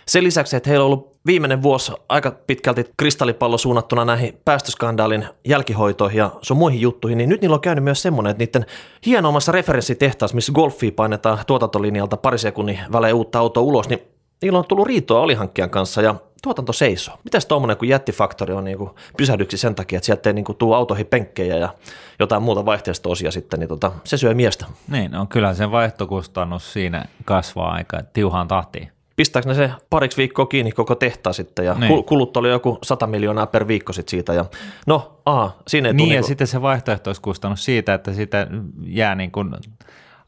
Sen 0.08 0.24
lisäksi, 0.24 0.56
että 0.56 0.70
heillä 0.70 0.84
on 0.84 0.86
ollut 0.86 1.16
viimeinen 1.26 1.62
vuosi 1.62 1.92
aika 2.08 2.30
pitkälti 2.46 2.84
kristallipallo 2.96 3.58
suunnattuna 3.58 4.04
näihin 4.04 4.40
päästöskandaalin 4.44 5.26
jälkihoitoihin 5.48 6.18
ja 6.18 6.30
sun 6.42 6.56
muihin 6.56 6.80
juttuihin, 6.80 7.18
niin 7.18 7.28
nyt 7.28 7.40
niillä 7.40 7.54
on 7.54 7.60
käynyt 7.60 7.84
myös 7.84 8.02
semmoinen, 8.02 8.30
että 8.30 8.44
niiden 8.44 8.66
hienommassa 9.06 9.52
referenssitehtaassa, 9.52 10.34
missä 10.34 10.52
golfia 10.52 10.92
painetaan 10.96 11.38
tuotantolinjalta 11.46 12.16
pari 12.16 12.38
sekunnin 12.38 12.78
välein 12.92 13.14
uutta 13.14 13.38
autoa 13.38 13.62
ulos, 13.62 13.88
niin 13.88 14.00
niillä 14.42 14.58
on 14.58 14.64
tullut 14.68 14.86
riitoa 14.86 15.22
alihankkijan 15.22 15.70
kanssa 15.70 16.02
ja 16.02 16.14
tuotanto 16.46 16.72
seisoo. 16.72 17.19
Mitäs 17.25 17.46
tuommoinen, 17.46 17.76
kun 17.76 17.88
jättifaktori 17.88 18.54
on 18.54 18.64
niin 18.64 18.78
pysähdyksi 19.16 19.56
sen 19.58 19.75
takia, 19.75 19.96
että 19.96 20.06
sieltä 20.06 20.28
ei 20.31 20.34
niin 20.34 20.44
tule 20.58 20.76
autoihin 20.76 21.06
penkkejä 21.06 21.56
ja 21.56 21.69
jotain 22.19 22.43
muuta 22.43 22.64
vaihteista 22.64 23.08
osia 23.08 23.31
sitten, 23.31 23.60
niin 23.60 23.69
tota, 23.69 23.93
se 24.04 24.16
syö 24.16 24.34
miestä. 24.34 24.66
Niin, 24.90 25.10
no 25.10 25.26
kyllä 25.26 25.54
sen 25.54 25.70
vaihtokustannus 25.70 26.72
siinä 26.72 27.04
kasvaa 27.25 27.72
aika 27.72 28.00
tiuhaan 28.12 28.48
tahtiin. 28.48 28.88
Pistääkö 29.16 29.48
ne 29.48 29.54
se 29.54 29.70
pariksi 29.90 30.16
viikkoa 30.16 30.46
kiinni 30.46 30.72
koko 30.72 30.94
tehtaa 30.94 31.32
sitten 31.32 31.64
ja 31.64 31.75
Niin. 31.75 32.04
kulut 32.04 32.37
oli 32.37 32.49
joku 32.50 32.78
100 32.82 33.06
miljoonaa 33.06 33.46
per 33.46 33.69
viikko 33.69 33.92
sitten 33.92 34.10
siitä 34.10 34.32
ja 34.34 34.44
no, 34.87 35.20
aha, 35.25 35.56
siinä 35.69 35.88
ei 35.88 35.94
Niin, 35.94 36.08
ja 36.08 36.12
niinku- 36.12 36.26
sitten 36.28 36.46
se 36.46 36.62
vaihtoehtoiskustannus 36.62 37.64
siitä, 37.64 37.94
että 37.94 38.12
sitä 38.12 38.46
jää 38.87 39.14
niin 39.14 39.31
kuin 39.32 39.54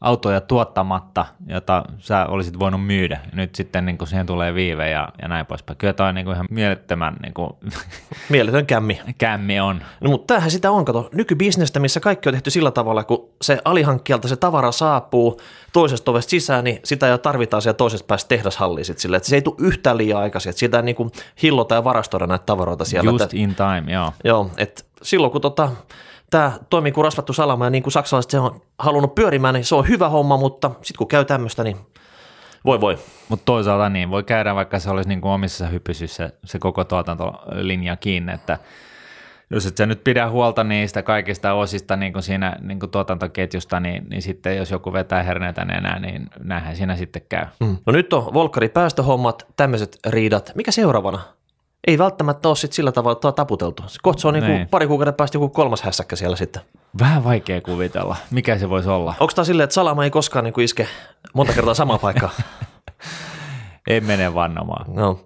autoja 0.01 0.41
tuottamatta, 0.41 1.25
jota 1.47 1.83
sä 1.97 2.25
olisit 2.25 2.59
voinut 2.59 2.85
myydä. 2.85 3.19
Nyt 3.33 3.55
sitten 3.55 3.85
niin 3.85 3.97
kuin 3.97 4.07
siihen 4.07 4.25
tulee 4.25 4.53
viive 4.53 4.89
ja, 4.89 5.09
ja 5.21 5.27
näin 5.27 5.45
poispäin. 5.45 5.77
Kyllä 5.77 5.93
toi 5.93 6.13
niin 6.13 6.25
kuin 6.25 6.35
ihan 6.35 6.45
mielettömän 6.49 7.15
niin 7.21 7.33
kuin, 7.33 7.49
mieletön 8.29 8.65
kämmi. 8.65 9.01
kämmi 9.17 9.59
on. 9.59 9.81
No, 10.01 10.09
mutta 10.09 10.33
tämähän 10.33 10.51
sitä 10.51 10.71
on, 10.71 10.85
kato, 10.85 11.09
nykybisnestä, 11.13 11.79
missä 11.79 11.99
kaikki 11.99 12.29
on 12.29 12.33
tehty 12.33 12.51
sillä 12.51 12.71
tavalla, 12.71 13.03
kun 13.03 13.29
se 13.41 13.61
alihankkijalta 13.65 14.27
se 14.27 14.35
tavara 14.35 14.71
saapuu 14.71 15.41
toisesta 15.73 16.11
ovesta 16.11 16.29
sisään, 16.29 16.63
niin 16.63 16.79
sitä 16.83 17.07
jo 17.07 17.17
tarvitaan 17.17 17.61
siellä 17.61 17.77
toisesta 17.77 18.07
päästä 18.07 18.29
tehdashalliin 18.29 18.85
sit 18.85 18.99
sille, 18.99 19.17
että 19.17 19.29
se 19.29 19.35
ei 19.35 19.41
tule 19.41 19.55
yhtään 19.59 19.97
liian 19.97 20.21
aikaisin, 20.21 20.49
että 20.49 20.59
sitä 20.59 20.81
niin 20.81 20.95
kuin 20.95 21.11
hillota 21.43 21.75
ja 21.75 21.83
varastoida 21.83 22.27
näitä 22.27 22.45
tavaroita 22.45 22.85
siellä. 22.85 23.11
Just 23.11 23.23
että, 23.23 23.37
in 23.37 23.55
time, 23.55 23.93
joo. 23.93 24.13
Joo, 24.23 24.51
että 24.57 24.83
silloin 25.01 25.31
kun 25.31 25.41
tota, 25.41 25.71
tämä 26.29 26.51
toimii 26.69 26.91
kuin 26.91 27.05
rasvattu 27.05 27.33
salama 27.33 27.65
ja 27.65 27.69
niin 27.69 27.83
kuin 27.83 27.93
saksalaiset 27.93 28.31
se 28.31 28.39
on 28.39 28.61
halunnut 28.79 29.15
pyörimään, 29.15 29.53
niin 29.53 29.65
se 29.65 29.75
on 29.75 29.87
hyvä 29.87 30.09
homma, 30.09 30.37
mutta 30.37 30.71
sitten 30.81 30.97
kun 30.97 31.07
käy 31.07 31.25
tämmöistä, 31.25 31.63
niin 31.63 31.77
voi 32.65 32.81
voi. 32.81 32.97
Mutta 33.29 33.45
toisaalta 33.45 33.89
niin 33.89 34.09
voi 34.09 34.23
käydä, 34.23 34.55
vaikka 34.55 34.79
se 34.79 34.89
olisi 34.89 35.09
niin 35.09 35.21
kuin 35.21 35.31
omissa 35.31 35.67
hypysyssä 35.67 36.31
se 36.45 36.59
koko 36.59 36.83
tuotantolinja 36.83 37.95
kiinni, 37.95 38.33
että 38.33 38.57
jos 39.51 39.65
et 39.65 39.77
sä 39.77 39.85
nyt 39.85 40.03
pidä 40.03 40.29
huolta 40.29 40.63
niistä 40.63 41.03
kaikista 41.03 41.53
osista 41.53 41.95
niin 41.95 42.13
kuin 42.13 42.23
siinä 42.23 42.55
niin 42.61 42.79
kuin 42.79 42.89
tuotantoketjusta, 42.89 43.79
niin, 43.79 44.05
niin 44.09 44.21
sitten 44.21 44.57
jos 44.57 44.71
joku 44.71 44.93
vetää 44.93 45.23
herneitä 45.23 45.65
nenää, 45.65 45.99
niin 45.99 46.29
näinhän 46.43 46.75
siinä 46.75 46.95
sitten 46.95 47.21
käy. 47.29 47.45
Mm. 47.59 47.77
No 47.85 47.93
nyt 47.93 48.13
on 48.13 48.33
Volkari 48.33 48.69
päästöhommat, 48.69 49.47
tämmöiset 49.55 49.99
riidat. 50.07 50.51
Mikä 50.55 50.71
seuraavana? 50.71 51.19
Ei 51.87 51.97
välttämättä 51.97 52.47
ole 52.47 52.55
sit 52.55 52.73
sillä 52.73 52.91
tavalla, 52.91 53.31
taputeltu. 53.31 53.83
Kohta 54.01 54.21
se 54.21 54.27
on 54.27 54.33
niinku 54.33 54.51
Niin. 54.51 54.67
pari 54.67 54.87
kuukauden 54.87 55.13
päästä 55.13 55.35
joku 55.35 55.49
kolmas 55.49 55.81
hässäkkä 55.81 56.15
siellä 56.15 56.35
sitten. 56.35 56.61
Vähän 56.99 57.23
vaikea 57.23 57.61
kuvitella, 57.61 58.15
mikä 58.31 58.57
se 58.57 58.69
voisi 58.69 58.89
olla. 58.89 59.13
Onko 59.19 59.33
tämä 59.35 59.45
silleen, 59.45 59.63
että 59.63 59.73
salama 59.73 60.03
ei 60.03 60.09
koskaan 60.09 60.45
niinku 60.45 60.61
iske 60.61 60.87
monta 61.33 61.53
kertaa 61.53 61.73
samaan 61.73 61.99
paikkaan? 61.99 62.31
Ei 63.87 64.01
mene 64.01 64.33
vannomaan. 64.33 64.85
No. 64.95 65.19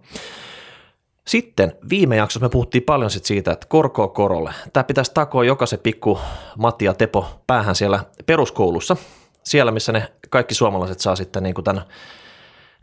Sitten 1.27 1.75
viime 1.89 2.15
jaksossa 2.15 2.45
me 2.45 2.49
puhuttiin 2.49 2.83
paljon 2.83 3.11
sit 3.11 3.25
siitä, 3.25 3.51
että 3.51 3.67
korkoa 3.69 4.07
korolle. 4.07 4.53
Tämä 4.73 4.83
pitäisi 4.83 5.11
takoa 5.13 5.43
jokaisen 5.43 5.79
pikku 5.79 6.19
Matti 6.57 6.85
ja 6.85 6.93
Tepo 6.93 7.41
päähän 7.47 7.75
siellä 7.75 7.99
peruskoulussa. 8.25 8.97
Siellä, 9.43 9.71
missä 9.71 9.91
ne 9.91 10.11
kaikki 10.29 10.55
suomalaiset 10.55 10.99
saa 10.99 11.15
sitten 11.15 11.43
niin, 11.43 11.55
kuin 11.55 11.65
tämän 11.65 11.83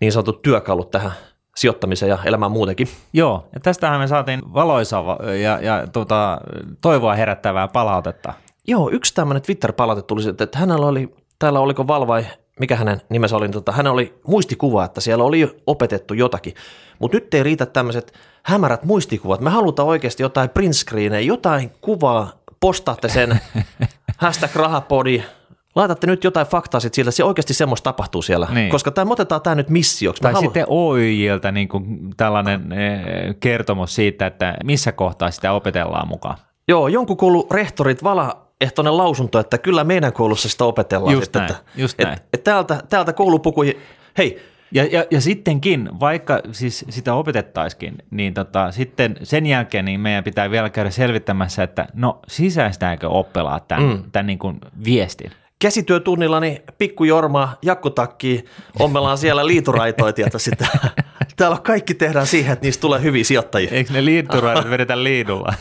niin 0.01 0.13
sanotut 0.13 0.43
työkalut 0.43 0.91
tähän 0.91 1.13
sijoittamiseen 1.57 2.11
ja 2.11 2.19
elämään 2.25 2.53
muutenkin. 2.53 2.89
Joo, 3.13 3.49
ja 3.55 3.61
tästähän 3.61 4.01
me 4.01 4.07
saatiin 4.07 4.41
valoisa 4.55 5.05
ja, 5.43 5.59
ja 5.63 5.87
tota, 5.87 6.41
toivoa 6.81 7.15
herättävää 7.15 7.69
palautetta. 7.69 8.33
Joo, 8.67 8.91
yksi 8.91 9.15
tämmöinen 9.15 9.43
Twitter-palaute 9.43 10.03
tuli, 10.03 10.23
että 10.29 10.59
hänellä 10.59 10.87
oli, 10.87 11.15
täällä 11.39 11.61
oliko 11.61 11.87
Valvai, 11.87 12.27
mikä 12.61 12.77
hänen 12.77 13.03
nimensä 13.09 13.37
oli, 13.37 13.47
niin 13.47 13.53
tota, 13.53 13.73
hänellä 13.73 13.95
oli 13.95 14.19
muistikuva, 14.27 14.85
että 14.85 15.01
siellä 15.01 15.25
oli 15.25 15.57
opetettu 15.67 16.15
jotakin. 16.15 16.55
Mutta 16.99 17.17
nyt 17.17 17.35
ei 17.35 17.43
riitä 17.43 17.67
tämmöiset 17.67 18.13
hämärät 18.43 18.85
muistikuvat. 18.85 19.41
Me 19.41 19.51
halutaan 19.51 19.89
oikeasti 19.89 20.23
jotain 20.23 20.51
print 20.51 20.77
screenejä, 20.77 21.21
jotain 21.21 21.73
kuvaa, 21.81 22.33
postaatte 22.61 23.09
sen, 23.09 23.41
hashtag 24.17 24.57
rahapodi, 24.57 25.25
laitatte 25.75 26.07
nyt 26.07 26.25
jotain 26.25 26.47
faktaa 26.47 26.81
sit 26.81 26.95
siitä, 26.95 27.09
että 27.09 27.17
se 27.17 27.25
oikeasti 27.25 27.55
semmoista 27.55 27.85
tapahtuu 27.85 28.23
siellä. 28.23 28.49
Niin. 28.55 28.71
Koska 28.71 28.91
tämä 28.91 29.13
otetaan 29.13 29.43
tämä 29.43 29.55
nyt 29.55 29.71
missioksi. 29.71 30.23
Tai 30.23 30.33
halu- 30.33 30.45
sitten 30.45 30.65
OYJltä 30.69 31.53
niin 31.53 31.69
kuin 31.69 32.15
tällainen 32.17 32.73
eh, 32.73 33.01
kertomus 33.41 33.95
siitä, 33.95 34.27
että 34.27 34.57
missä 34.65 34.93
kohtaa 34.93 35.31
sitä 35.31 35.53
opetellaan 35.53 36.09
mukaan. 36.09 36.37
Joo, 36.69 36.89
jonkun 36.89 37.17
koulun 37.17 37.47
rehtorit 37.51 38.05
valaehtoinen 38.05 38.97
lausunto, 38.97 39.39
että 39.39 39.59
kyllä 39.59 39.85
meidän 39.85 40.13
koulussa 40.13 40.49
sitä 40.49 40.65
opetellaan. 40.65 41.13
Just 41.13 41.25
sitten, 41.25 41.43
näin, 41.43 41.53
että, 41.53 41.71
just 41.77 42.01
et, 42.01 42.07
näin. 42.07 42.19
Et 42.33 42.45
täältä, 42.45 42.83
täältä 42.89 43.13
koulupukuihin, 43.13 43.77
hei, 44.19 44.43
Ja, 44.73 44.85
ja, 44.85 45.05
ja 45.11 45.21
sittenkin, 45.21 45.89
vaikka 46.01 46.41
siis 46.53 46.85
sitä 46.89 47.15
opetettaisikin, 47.15 47.95
niin 48.11 48.35
tota, 48.35 48.71
sitten 48.71 49.17
sen 49.23 49.47
jälkeen 49.47 49.85
niin 49.85 50.01
meidän 50.01 50.25
pitää 50.25 50.51
vielä 50.51 50.71
käydä 50.71 50.91
selvittämässä, 50.91 51.63
että 51.63 51.87
no 51.95 52.21
sisäistääkö 52.29 53.09
oppilaat 53.09 53.69
tämän, 53.69 53.89
mm. 53.89 54.03
tämän 54.13 54.27
niin 54.27 54.39
kuin 54.39 54.61
viestin. 54.85 55.31
Käsityötunnilla 55.61 56.41
niin 56.41 56.63
pikku 56.79 57.05
Jorma, 57.05 57.57
jakkutakki, 57.63 58.45
ommellaan 58.79 59.19
siellä 59.19 59.47
liituraitoja, 59.47 60.13
tietä 60.13 60.39
sitä. 60.39 60.67
täällä 61.37 61.59
kaikki 61.63 61.95
tehdään 61.95 62.27
siihen, 62.27 62.53
että 62.53 62.67
niistä 62.67 62.81
tulee 62.81 63.03
hyviä 63.03 63.25
sijoittajia. 63.25 63.71
Eikö 63.71 63.93
ne 63.93 64.05
liitturoidut 64.05 64.71
vedetä 64.71 65.03
liidulla? 65.03 65.55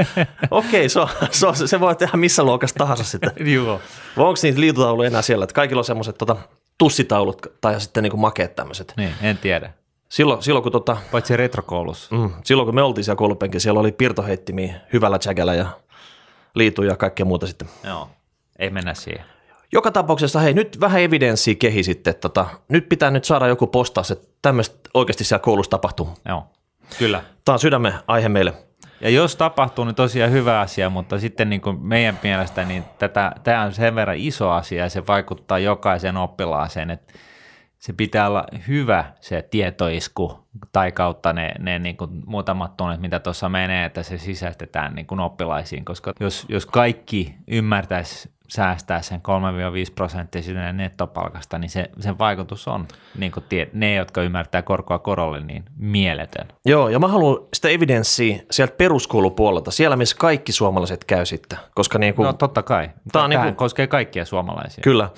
Okei, 0.50 0.88
se, 0.88 1.00
on, 1.00 1.08
se, 1.30 1.46
on, 1.46 1.56
se 1.68 1.80
voi 1.80 1.96
tehdä 1.96 2.16
missä 2.16 2.42
luokassa 2.42 2.76
tahansa 2.78 3.04
sitten. 3.04 3.32
Joo. 3.54 3.80
Vai 4.16 4.26
onko 4.26 4.40
niitä 4.42 4.60
liitutauluja 4.60 5.06
enää 5.06 5.22
siellä, 5.22 5.44
että 5.44 5.54
kaikilla 5.54 5.80
on 5.80 5.84
semmoiset 5.84 6.18
tota, 6.18 6.36
tussitaulut 6.78 7.46
tai 7.60 7.80
sitten 7.80 8.02
niinku 8.02 8.16
makeet 8.16 8.56
tämmöiset. 8.56 8.92
Niin, 8.96 9.12
en 9.22 9.38
tiedä. 9.38 9.72
Silloin, 10.08 10.42
silloin, 10.42 10.62
kun 10.62 10.72
tota, 10.72 10.96
Paitsi 11.10 11.36
retrokoulussa. 11.36 12.14
mm, 12.16 12.30
silloin 12.44 12.66
kun 12.66 12.74
me 12.74 12.82
oltiin 12.82 13.04
siellä 13.04 13.18
koulupenkin, 13.18 13.60
siellä 13.60 13.80
oli 13.80 13.92
pirtoheittimiä 13.92 14.74
hyvällä 14.92 15.18
jägällä 15.26 15.54
ja 15.54 15.66
liituja 16.54 16.90
ja 16.90 16.96
kaikkea 16.96 17.26
muuta 17.26 17.46
sitten. 17.46 17.68
Joo. 17.84 18.08
Ei 18.58 18.70
mennä 18.70 18.94
siihen. 18.94 19.35
Joka 19.72 19.90
tapauksessa, 19.90 20.40
hei, 20.40 20.54
nyt 20.54 20.80
vähän 20.80 21.00
evidenssiä 21.00 21.54
kehi 21.54 21.82
sitten. 21.82 22.10
että 22.10 22.20
Tota, 22.20 22.46
nyt 22.68 22.88
pitää 22.88 23.10
nyt 23.10 23.24
saada 23.24 23.46
joku 23.46 23.66
postaus, 23.66 24.10
että 24.10 24.26
tämmöistä 24.42 24.90
oikeasti 24.94 25.24
siellä 25.24 25.42
koulussa 25.42 25.70
tapahtuu. 25.70 26.08
Joo. 26.28 26.46
Kyllä. 26.98 27.22
Tämä 27.44 27.54
on 27.54 27.58
sydämen 27.58 27.94
aihe 28.06 28.28
meille. 28.28 28.54
Ja 29.00 29.10
jos 29.10 29.36
tapahtuu, 29.36 29.84
niin 29.84 29.94
tosiaan 29.94 30.32
hyvä 30.32 30.60
asia, 30.60 30.90
mutta 30.90 31.18
sitten 31.18 31.50
niin 31.50 31.60
kuin 31.60 31.80
meidän 31.80 32.18
mielestä 32.22 32.64
niin 32.64 32.84
tätä, 32.98 33.32
tämä 33.44 33.62
on 33.62 33.72
sen 33.72 33.94
verran 33.94 34.16
iso 34.16 34.50
asia 34.50 34.82
ja 34.82 34.90
se 34.90 35.06
vaikuttaa 35.06 35.58
jokaisen 35.58 36.16
oppilaaseen, 36.16 36.90
että 36.90 37.12
se 37.78 37.92
pitää 37.92 38.28
olla 38.28 38.44
hyvä 38.68 39.04
se 39.20 39.42
tietoisku 39.42 40.46
tai 40.72 40.92
kautta 40.92 41.32
ne, 41.32 41.54
ne 41.58 41.78
niin 41.78 41.96
kuin 41.96 42.10
muutamat 42.26 42.76
tunnet, 42.76 43.00
mitä 43.00 43.20
tuossa 43.20 43.48
menee, 43.48 43.84
että 43.84 44.02
se 44.02 44.18
sisäistetään 44.18 44.94
niin 44.94 45.06
kuin 45.06 45.20
oppilaisiin, 45.20 45.84
koska 45.84 46.12
jos, 46.20 46.46
jos 46.48 46.66
kaikki 46.66 47.34
ymmärtäisi 47.48 48.36
säästää 48.48 49.02
sen 49.02 49.20
3-5 49.90 49.92
prosenttia 49.94 50.42
siitä 50.42 50.72
nettopalkasta, 50.72 51.58
niin 51.58 51.70
se, 51.70 51.90
sen 52.00 52.18
vaikutus 52.18 52.68
on, 52.68 52.86
niin 53.18 53.32
kuin 53.32 53.44
tie, 53.48 53.68
ne, 53.72 53.94
jotka 53.94 54.22
ymmärtää 54.22 54.62
korkoa 54.62 54.98
korolle, 54.98 55.40
niin 55.40 55.64
mieletön. 55.76 56.48
Joo, 56.64 56.88
ja 56.88 56.98
mä 56.98 57.08
haluan 57.08 57.38
sitä 57.54 57.68
evidenssiä 57.68 58.38
sieltä 58.50 58.74
peruskoulupuolelta, 58.76 59.70
siellä 59.70 59.96
missä 59.96 60.16
kaikki 60.18 60.52
suomalaiset 60.52 61.04
käy 61.04 61.26
sitten, 61.26 61.58
koska 61.74 61.98
niin 61.98 62.14
kuin, 62.14 62.26
No 62.26 62.32
totta 62.32 62.62
kai. 62.62 62.90
Tämä 63.12 63.24
on 63.24 63.30
niin 63.30 63.40
niinku- 63.40 63.58
koskee 63.58 63.86
kaikkia 63.86 64.24
suomalaisia. 64.24 64.82
Kyllä. 64.82 65.08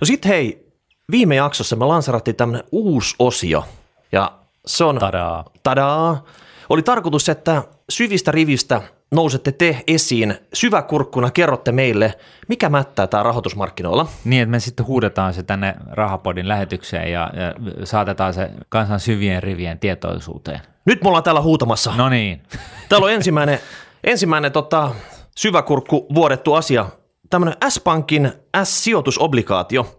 No 0.00 0.04
sit 0.04 0.26
hei, 0.26 0.71
viime 1.10 1.34
jaksossa 1.34 1.76
me 1.76 1.84
lanserattiin 1.84 2.36
tämmöinen 2.36 2.64
uusi 2.72 3.14
osio, 3.18 3.64
ja 4.12 4.32
se 4.66 4.84
on, 4.84 4.98
Tadaa. 4.98 5.44
tadaa, 5.62 6.24
oli 6.68 6.82
tarkoitus, 6.82 7.28
että 7.28 7.62
syvistä 7.88 8.30
rivistä 8.30 8.82
nousette 9.12 9.52
te 9.52 9.84
esiin 9.86 10.34
syväkurkkuna, 10.52 11.30
kerrotte 11.30 11.72
meille, 11.72 12.14
mikä 12.48 12.68
mättää 12.68 13.06
tämä 13.06 13.22
rahoitusmarkkinoilla. 13.22 14.06
Niin, 14.24 14.42
että 14.42 14.50
me 14.50 14.60
sitten 14.60 14.86
huudetaan 14.86 15.34
se 15.34 15.42
tänne 15.42 15.74
Rahapodin 15.90 16.48
lähetykseen 16.48 17.12
ja, 17.12 17.30
ja 17.34 17.54
saatetaan 17.84 18.34
se 18.34 18.50
kansan 18.68 19.00
syvien 19.00 19.42
rivien 19.42 19.78
tietoisuuteen. 19.78 20.60
Nyt 20.84 21.02
me 21.02 21.08
ollaan 21.08 21.24
täällä 21.24 21.40
huutamassa. 21.40 21.92
No 21.96 22.08
niin, 22.08 22.42
Täällä 22.88 23.04
on 23.04 23.12
ensimmäinen, 23.12 23.58
ensimmäinen 24.04 24.52
tota, 24.52 24.90
syväkurkku 25.36 26.06
vuodettu 26.14 26.54
asia, 26.54 26.86
tämmöinen 27.30 27.56
S-Pankin 27.68 28.32
S-sijoitusobligaatio. 28.64 29.96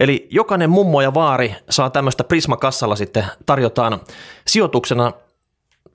Eli 0.00 0.28
jokainen 0.30 0.70
mummo 0.70 1.00
ja 1.00 1.14
vaari 1.14 1.54
saa 1.70 1.90
tämmöistä 1.90 2.24
Prisma-kassalla 2.24 2.96
sitten 2.96 3.24
tarjotaan 3.46 4.00
sijoituksena 4.46 5.12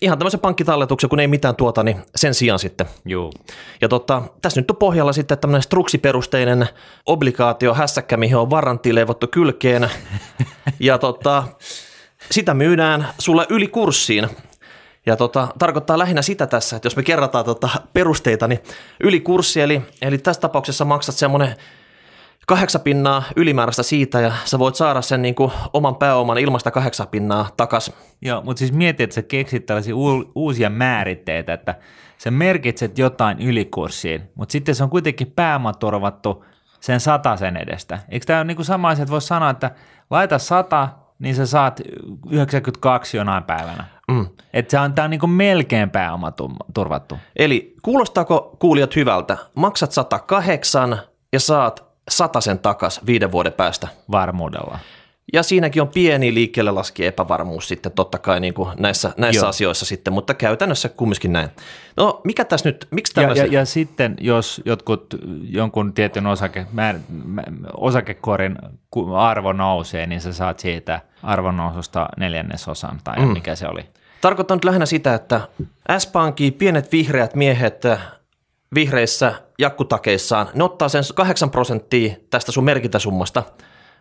ihan 0.01 0.17
tämmöisen 0.17 0.39
pankkitalletuksen, 0.39 1.09
kun 1.09 1.19
ei 1.19 1.27
mitään 1.27 1.55
tuota, 1.55 1.83
niin 1.83 2.01
sen 2.15 2.33
sijaan 2.33 2.59
sitten. 2.59 2.87
juu. 3.05 3.31
Ja 3.81 3.89
tota, 3.89 4.21
tässä 4.41 4.61
nyt 4.61 4.71
on 4.71 4.77
pohjalla 4.77 5.13
sitten 5.13 5.37
tämmöinen 5.37 5.61
struksiperusteinen 5.61 6.67
obligaatio, 7.05 7.73
hässäkkä, 7.73 8.17
mihin 8.17 8.37
on 8.37 8.49
varantti 8.49 8.95
leivottu 8.95 9.27
kylkeen. 9.27 9.89
ja 10.79 10.97
tota, 10.97 11.43
sitä 12.31 12.53
myydään 12.53 13.07
sulle 13.19 13.45
yli 13.49 13.67
kurssiin. 13.67 14.29
Ja 15.05 15.17
tota, 15.17 15.47
tarkoittaa 15.59 15.97
lähinnä 15.97 16.21
sitä 16.21 16.47
tässä, 16.47 16.75
että 16.75 16.85
jos 16.85 16.95
me 16.95 17.03
kerrataan 17.03 17.45
tota 17.45 17.69
perusteita, 17.93 18.47
niin 18.47 18.59
yli 19.03 19.19
kurssi, 19.19 19.61
eli, 19.61 19.81
eli 20.01 20.17
tässä 20.17 20.41
tapauksessa 20.41 20.85
maksat 20.85 21.15
semmoinen 21.15 21.55
kahdeksan 22.47 22.81
pinnaa 22.81 23.23
ylimääräistä 23.35 23.83
siitä 23.83 24.21
ja 24.21 24.31
sä 24.45 24.59
voit 24.59 24.75
saada 24.75 25.01
sen 25.01 25.21
niin 25.21 25.35
kuin 25.35 25.51
oman 25.73 25.95
pääoman 25.95 26.37
ilmasta 26.37 26.71
kahdeksan 26.71 27.07
pinnaa 27.07 27.47
takas. 27.57 27.91
Joo, 28.21 28.41
mutta 28.41 28.59
siis 28.59 28.73
mieti, 28.73 29.03
että 29.03 29.13
sä 29.13 29.21
keksit 29.21 29.65
tällaisia 29.65 29.95
u- 29.95 30.31
uusia 30.35 30.69
määritteitä, 30.69 31.53
että 31.53 31.75
sä 32.17 32.31
merkitset 32.31 32.97
jotain 32.97 33.39
ylikurssiin, 33.39 34.21
mutta 34.35 34.51
sitten 34.51 34.75
se 34.75 34.83
on 34.83 34.89
kuitenkin 34.89 35.31
pääomaturvattu 35.35 36.45
sen 36.79 36.99
sen 37.37 37.57
edestä. 37.57 37.99
Eikö 38.09 38.25
tämä 38.25 38.39
ole 38.39 38.45
niin 38.45 38.55
kuin 38.55 38.65
sama 38.65 38.89
asia, 38.89 39.03
että 39.03 39.11
voisi 39.11 39.27
sanoa, 39.27 39.49
että 39.49 39.71
laita 40.09 40.39
100, 40.39 40.89
niin 41.19 41.35
sä 41.35 41.45
saat 41.45 41.81
92 42.31 43.17
jonain 43.17 43.43
päivänä. 43.43 43.85
Mm. 44.07 44.27
Että 44.53 44.71
se 44.71 44.79
on, 44.79 44.93
tämä 44.93 45.03
on 45.03 45.09
niin 45.09 45.29
melkein 45.29 45.89
pääomaturvattu. 45.89 47.17
Eli 47.35 47.75
kuulostaako 47.81 48.55
kuulijat 48.59 48.95
hyvältä? 48.95 49.37
Maksat 49.55 49.91
108 49.91 50.99
ja 51.33 51.39
saat 51.39 51.94
sen 52.39 52.59
takas 52.59 53.01
viiden 53.05 53.31
vuoden 53.31 53.53
päästä. 53.53 53.87
varmuudella. 54.11 54.79
Ja 55.33 55.43
siinäkin 55.43 55.81
on 55.81 55.87
pieni 55.87 56.33
liikkeelle 56.33 56.71
laski 56.71 57.05
epävarmuus 57.05 57.67
sitten 57.67 57.91
totta 57.91 58.17
kai 58.17 58.39
niin 58.39 58.53
kuin 58.53 58.69
näissä, 58.79 59.13
näissä 59.17 59.41
Joo. 59.41 59.49
asioissa 59.49 59.85
sitten, 59.85 60.13
mutta 60.13 60.33
käytännössä 60.33 60.89
kumminkin 60.89 61.33
näin. 61.33 61.49
No 61.97 62.21
mikä 62.23 62.45
tässä 62.45 62.69
nyt, 62.69 62.87
miksi 62.91 63.13
Ja, 63.15 63.21
tämmöisiä? 63.21 63.45
ja, 63.45 63.51
ja 63.59 63.65
sitten 63.65 64.15
jos 64.21 64.61
jotkut 64.65 65.15
jonkun 65.49 65.93
tietyn 65.93 66.27
osake, 66.27 66.65
mä, 66.71 66.95
mä, 67.25 67.43
osakekorin 67.77 68.57
arvo 69.15 69.53
nousee, 69.53 70.05
niin 70.05 70.21
sä 70.21 70.33
saat 70.33 70.59
siitä 70.59 71.01
arvonnoususta 71.23 72.09
neljännesosan 72.17 72.99
tai 73.03 73.19
mm. 73.19 73.27
mikä 73.27 73.55
se 73.55 73.67
oli. 73.67 73.85
Tarkoittaa 74.21 74.57
nyt 74.57 74.65
lähinnä 74.65 74.85
sitä, 74.85 75.13
että 75.13 75.41
S-Pankin 75.97 76.53
pienet 76.53 76.91
vihreät 76.91 77.35
miehet 77.35 77.83
vihreissä 78.75 79.33
jakkutakeissaan, 79.59 80.49
ne 80.53 80.63
ottaa 80.63 80.89
sen 80.89 81.03
8 81.15 81.49
prosenttia 81.49 82.15
tästä 82.29 82.51
sun 82.51 82.63
merkintäsummasta, 82.63 83.43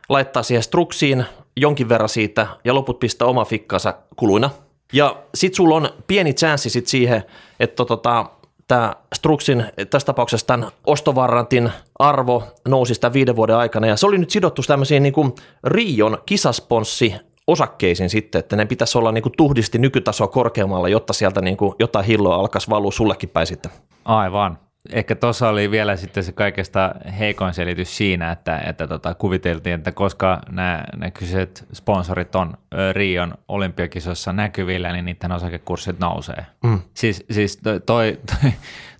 laittaa 0.08 0.42
siihen 0.42 0.62
struksiin 0.62 1.24
jonkin 1.56 1.88
verran 1.88 2.08
siitä 2.08 2.46
ja 2.64 2.74
loput 2.74 2.98
pistää 2.98 3.28
oma 3.28 3.44
fikkansa 3.44 3.94
kuluina. 4.16 4.50
Ja 4.92 5.16
sit 5.34 5.54
sulla 5.54 5.76
on 5.76 5.88
pieni 6.06 6.34
chanssi 6.34 6.70
sit 6.70 6.86
siihen, 6.86 7.22
että 7.60 7.84
tota, 7.84 8.26
tämä 8.68 8.94
Struxin, 9.14 9.64
tässä 9.90 10.06
tapauksessa 10.06 10.46
tämän 10.46 10.70
ostovarantin 10.86 11.70
arvo 11.98 12.42
nousi 12.68 12.94
sitä 12.94 13.12
viiden 13.12 13.36
vuoden 13.36 13.56
aikana, 13.56 13.86
ja 13.86 13.96
se 13.96 14.06
oli 14.06 14.18
nyt 14.18 14.30
sidottu 14.30 14.62
tämmöisiin 14.62 15.02
niin 15.02 15.12
kuin 15.12 15.34
Rion 15.64 16.18
kisasponssi 16.26 17.14
osakkeisiin 17.46 18.10
sitten, 18.10 18.38
että 18.38 18.56
ne 18.56 18.66
pitäisi 18.66 18.98
olla 18.98 19.12
niin 19.12 19.22
kuin 19.22 19.32
tuhdisti 19.36 19.78
nykytasoa 19.78 20.28
korkeammalla, 20.28 20.88
jotta 20.88 21.12
sieltä 21.12 21.40
niin 21.40 21.56
kuin 21.56 21.74
jotain 21.78 22.04
hilloa 22.04 22.36
alkaisi 22.36 22.70
valua 22.70 22.92
sullekin 22.92 23.28
päin 23.28 23.46
sitten. 23.46 23.72
Aivan. 24.04 24.58
Ehkä 24.92 25.14
tuossa 25.14 25.48
oli 25.48 25.70
vielä 25.70 25.96
sitten 25.96 26.24
se 26.24 26.32
kaikesta 26.32 26.94
heikoin 27.18 27.54
selitys 27.54 27.96
siinä, 27.96 28.32
että, 28.32 28.58
että 28.58 28.86
tota, 28.86 29.14
kuviteltiin, 29.14 29.74
että 29.74 29.92
koska 29.92 30.40
nämä, 30.50 30.84
nämä 30.96 31.10
kyseiset 31.10 31.66
sponsorit 31.72 32.34
on 32.34 32.54
Rion 32.92 33.34
olympiakisoissa 33.48 34.32
näkyvillä, 34.32 34.92
niin 34.92 35.04
niiden 35.04 35.32
osakekurssit 35.32 35.98
nousee. 35.98 36.46
Mm. 36.64 36.80
Siis, 36.94 37.24
siis 37.30 37.56
toi, 37.56 37.80
toi, 37.80 38.18
toi, 38.26 38.52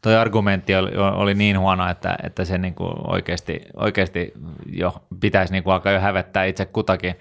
toi 0.02 0.16
argumentti 0.16 0.74
oli, 0.74 0.90
oli 0.96 1.34
niin 1.34 1.58
huono, 1.58 1.90
että, 1.90 2.16
että 2.22 2.44
se 2.44 2.58
niinku 2.58 2.84
oikeasti, 3.06 3.60
oikeasti 3.76 4.32
jo 4.66 4.94
pitäisi 5.20 5.52
niinku 5.52 5.70
alkaa 5.70 5.92
jo 5.92 6.00
hävettää 6.00 6.44
itse 6.44 6.64
kutakin. 6.64 7.14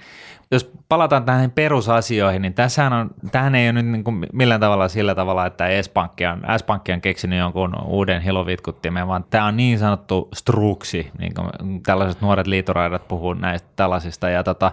Jos 0.54 0.72
palataan 0.90 1.26
tähän 1.26 1.52
perusasioihin, 1.52 2.42
niin 2.42 2.54
tässähän 2.54 2.94
on, 2.94 3.10
tähän 3.32 3.56
ei 3.56 3.68
ole 3.68 3.74
nyt 3.74 3.86
niinku 3.86 4.12
millään 4.34 4.60
tavalla 4.60 4.88
sillä 4.88 5.16
tavalla, 5.16 5.46
että 5.46 5.82
S-Pankki 5.82 6.26
on, 6.26 6.42
S-Pankki 6.58 6.92
on 6.92 7.02
keksinyt 7.02 7.40
jonkun 7.40 7.74
uuden 7.86 8.22
hilovitkuttimen, 8.22 9.08
vaan 9.08 9.26
tämä 9.30 9.46
on 9.46 9.58
niin 9.58 9.80
sanottu 9.80 10.30
struksi, 10.34 11.12
niin 11.20 11.34
kuin 11.34 11.84
tällaiset 11.84 12.22
nuoret 12.22 12.48
liitoraidat 12.48 13.08
puhuu 13.08 13.34
näistä 13.34 13.68
tällaisista, 13.76 14.30
ja 14.30 14.44
tota, 14.44 14.72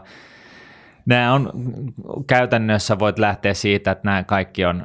Nämä 1.06 1.32
on 1.32 1.50
käytännössä 2.26 2.98
voit 2.98 3.18
lähteä 3.18 3.54
siitä, 3.54 3.90
että 3.90 4.08
nämä 4.08 4.22
kaikki 4.22 4.64
on 4.64 4.82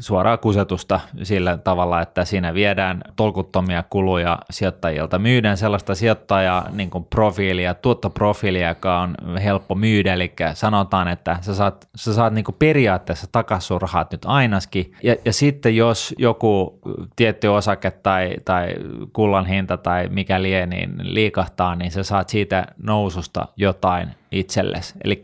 suoraa 0.00 0.36
kusetusta 0.36 1.00
sillä 1.22 1.58
tavalla, 1.58 2.00
että 2.00 2.24
siinä 2.24 2.54
viedään 2.54 3.02
tolkuttomia 3.16 3.84
kuluja 3.90 4.38
sijoittajilta. 4.50 5.18
Myydään 5.18 5.56
sellaista 5.56 5.94
sijoittajaa 5.94 6.68
niin 6.72 6.90
kuin 6.90 7.04
profiilia, 7.04 7.74
tuottoprofiilia, 7.74 8.68
joka 8.68 9.00
on 9.00 9.14
helppo 9.44 9.74
myydä, 9.74 10.14
eli 10.14 10.32
sanotaan, 10.54 11.08
että 11.08 11.38
sä 11.40 11.54
saat, 11.54 11.88
sä 11.96 12.14
saat 12.14 12.32
niin 12.32 12.44
kuin 12.44 12.56
periaatteessa 12.58 13.26
takaisurhaat 13.32 14.12
nyt 14.12 14.24
ainakin, 14.24 14.92
ja, 15.02 15.16
ja 15.24 15.32
sitten 15.32 15.76
jos 15.76 16.14
joku 16.18 16.80
tietty 17.16 17.46
osake 17.46 17.90
tai, 17.90 18.34
tai 18.44 18.74
kullan 19.12 19.46
hinta 19.46 19.76
tai 19.76 20.08
mikä 20.08 20.42
lie, 20.42 20.66
niin 20.66 20.94
liikahtaa, 20.98 21.76
niin 21.76 21.90
sä 21.90 22.02
saat 22.02 22.28
siitä 22.28 22.66
noususta 22.82 23.48
jotain 23.56 24.17
itsellesi. 24.32 24.94
Eli 25.04 25.22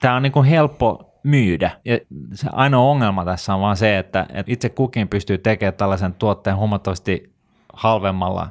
tämä 0.00 0.16
on 0.16 0.22
niin 0.22 0.32
kuin 0.32 0.46
helppo 0.46 1.12
myydä. 1.22 1.70
Ja 1.84 1.98
se 2.34 2.48
ainoa 2.52 2.90
ongelma 2.90 3.24
tässä 3.24 3.54
on 3.54 3.60
vaan 3.60 3.76
se, 3.76 3.98
että, 3.98 4.26
että 4.32 4.52
itse 4.52 4.68
kukin 4.68 5.08
pystyy 5.08 5.38
tekemään 5.38 5.74
tällaisen 5.74 6.14
tuotteen 6.14 6.56
huomattavasti 6.56 7.32
halvemmalla 7.72 8.48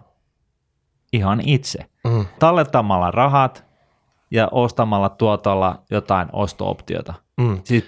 ihan 1.13 1.41
itse. 1.45 1.85
Mm. 2.07 2.25
Tallettamalla 2.39 3.11
rahat 3.11 3.65
ja 4.31 4.47
ostamalla 4.51 5.09
tuotolla 5.09 5.81
jotain 5.89 6.27
ostooptiota. 6.33 7.13
Mm. 7.37 7.61
Siis 7.63 7.85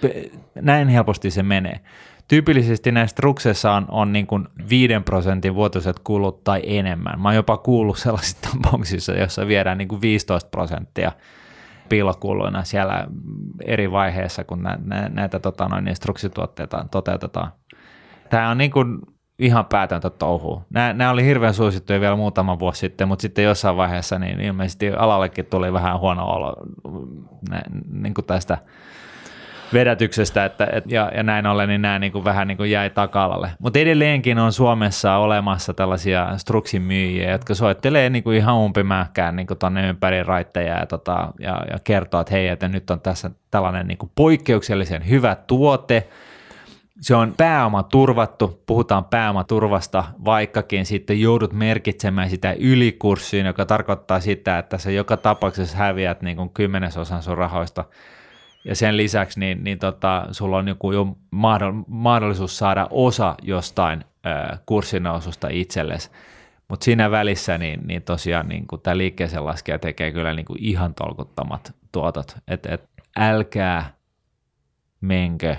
näin 0.54 0.88
helposti 0.88 1.30
se 1.30 1.42
menee. 1.42 1.80
Tyypillisesti 2.28 2.92
näissä 2.92 3.16
trukseissa 3.16 3.72
on, 3.72 3.86
on 3.88 4.12
niin 4.12 4.26
kuin 4.26 4.48
5 4.70 4.94
prosentin 5.04 5.54
vuotuiset 5.54 5.98
kulut 5.98 6.44
tai 6.44 6.62
enemmän. 6.64 7.20
Mä 7.20 7.28
oon 7.28 7.34
jopa 7.34 7.56
kuullut 7.56 7.98
sellaisissa 7.98 8.38
tapauksissa, 8.50 9.12
jossa 9.12 9.46
viedään 9.46 9.78
niin 9.78 9.88
kuin 9.88 10.00
15 10.00 10.50
prosenttia 10.50 11.12
piilokuluina 11.88 12.64
siellä 12.64 13.06
eri 13.64 13.90
vaiheessa, 13.90 14.44
kun 14.44 14.62
nä, 14.62 14.78
nä, 14.84 15.08
näitä 15.08 15.38
tota, 15.38 15.68
noin, 15.68 15.96
struksituotteita 15.96 16.86
toteutetaan. 16.90 17.52
Tämä 18.30 18.50
on 18.50 18.58
niin 18.58 18.70
kuin 18.70 18.98
ihan 19.38 19.64
päätöntä 19.64 20.10
touhua. 20.10 20.64
Nämä, 20.70 20.92
nämä 20.92 21.10
oli 21.10 21.24
hirveän 21.24 21.54
suosittuja 21.54 22.00
vielä 22.00 22.16
muutama 22.16 22.58
vuosi 22.58 22.78
sitten, 22.78 23.08
mutta 23.08 23.22
sitten 23.22 23.44
jossain 23.44 23.76
vaiheessa 23.76 24.18
niin 24.18 24.40
ilmeisesti 24.40 24.90
alallekin 24.90 25.46
tuli 25.46 25.72
vähän 25.72 26.00
huono 26.00 26.24
olo 26.26 26.56
niin 27.92 28.14
kuin 28.14 28.24
tästä 28.24 28.58
vedätyksestä, 29.74 30.44
että, 30.44 30.68
et, 30.72 30.84
ja, 30.92 31.12
ja 31.16 31.22
näin 31.22 31.46
ollen 31.46 31.68
niin 31.68 31.82
nämä 31.82 31.98
niin 31.98 32.12
kuin 32.12 32.24
vähän 32.24 32.48
niin 32.48 32.56
kuin 32.56 32.70
jäi 32.70 32.90
takalalle. 32.90 33.50
Mutta 33.58 33.78
edelleenkin 33.78 34.38
on 34.38 34.52
Suomessa 34.52 35.16
olemassa 35.16 35.74
tällaisia 35.74 36.38
struksin 36.38 36.82
myyjiä, 36.82 37.30
jotka 37.30 37.54
soittelee 37.54 38.10
niin 38.10 38.24
kuin 38.24 38.36
ihan 38.36 38.54
umpimähkään 38.54 39.36
niin 39.36 39.46
tuonne 39.58 39.88
ympäri 39.88 40.22
raitteja 40.22 40.78
ja, 40.78 40.86
tota, 40.86 41.32
ja, 41.38 41.64
ja 41.72 41.78
kertoo, 41.84 42.20
että 42.20 42.34
hei, 42.34 42.48
että 42.48 42.68
nyt 42.68 42.90
on 42.90 43.00
tässä 43.00 43.30
tällainen 43.50 43.86
niin 43.86 43.98
kuin 43.98 44.12
poikkeuksellisen 44.14 45.08
hyvä 45.08 45.34
tuote, 45.34 46.08
se 47.00 47.14
on 47.14 47.34
pääoma 47.36 47.82
turvattu, 47.82 48.62
puhutaan 48.66 49.04
pääomaturvasta, 49.04 50.04
vaikkakin 50.24 50.86
sitten 50.86 51.20
joudut 51.20 51.52
merkitsemään 51.52 52.30
sitä 52.30 52.54
ylikurssiin, 52.58 53.46
joka 53.46 53.66
tarkoittaa 53.66 54.20
sitä, 54.20 54.58
että 54.58 54.78
sä 54.78 54.90
joka 54.90 55.16
tapauksessa 55.16 55.76
häviät 55.76 56.22
niin 56.22 56.36
kuin 56.36 56.50
kymmenesosan 56.50 57.22
sun 57.22 57.38
rahoista. 57.38 57.84
Ja 58.64 58.76
sen 58.76 58.96
lisäksi 58.96 59.40
niin, 59.40 59.64
niin 59.64 59.78
tota, 59.78 60.26
sulla 60.30 60.56
on 60.56 60.68
joku 60.68 60.92
jo 60.92 61.16
mahdollisuus 61.86 62.58
saada 62.58 62.88
osa 62.90 63.34
jostain 63.42 64.04
äh, 64.26 64.60
kurssinoususta 64.66 65.48
itsellesi. 65.50 66.10
Mutta 66.68 66.84
siinä 66.84 67.10
välissä 67.10 67.58
niin, 67.58 67.80
niin 67.86 68.02
tosiaan 68.02 68.48
niin 68.48 68.66
tämä 68.82 68.96
liikkeeseen 68.96 69.44
laskija 69.44 69.78
tekee 69.78 70.12
kyllä 70.12 70.34
niin 70.34 70.46
kuin 70.46 70.58
ihan 70.62 70.94
tolkuttomat 70.94 71.74
tuotot. 71.92 72.36
Et, 72.48 72.66
et, 72.66 72.90
älkää 73.16 73.94
menkö 75.00 75.56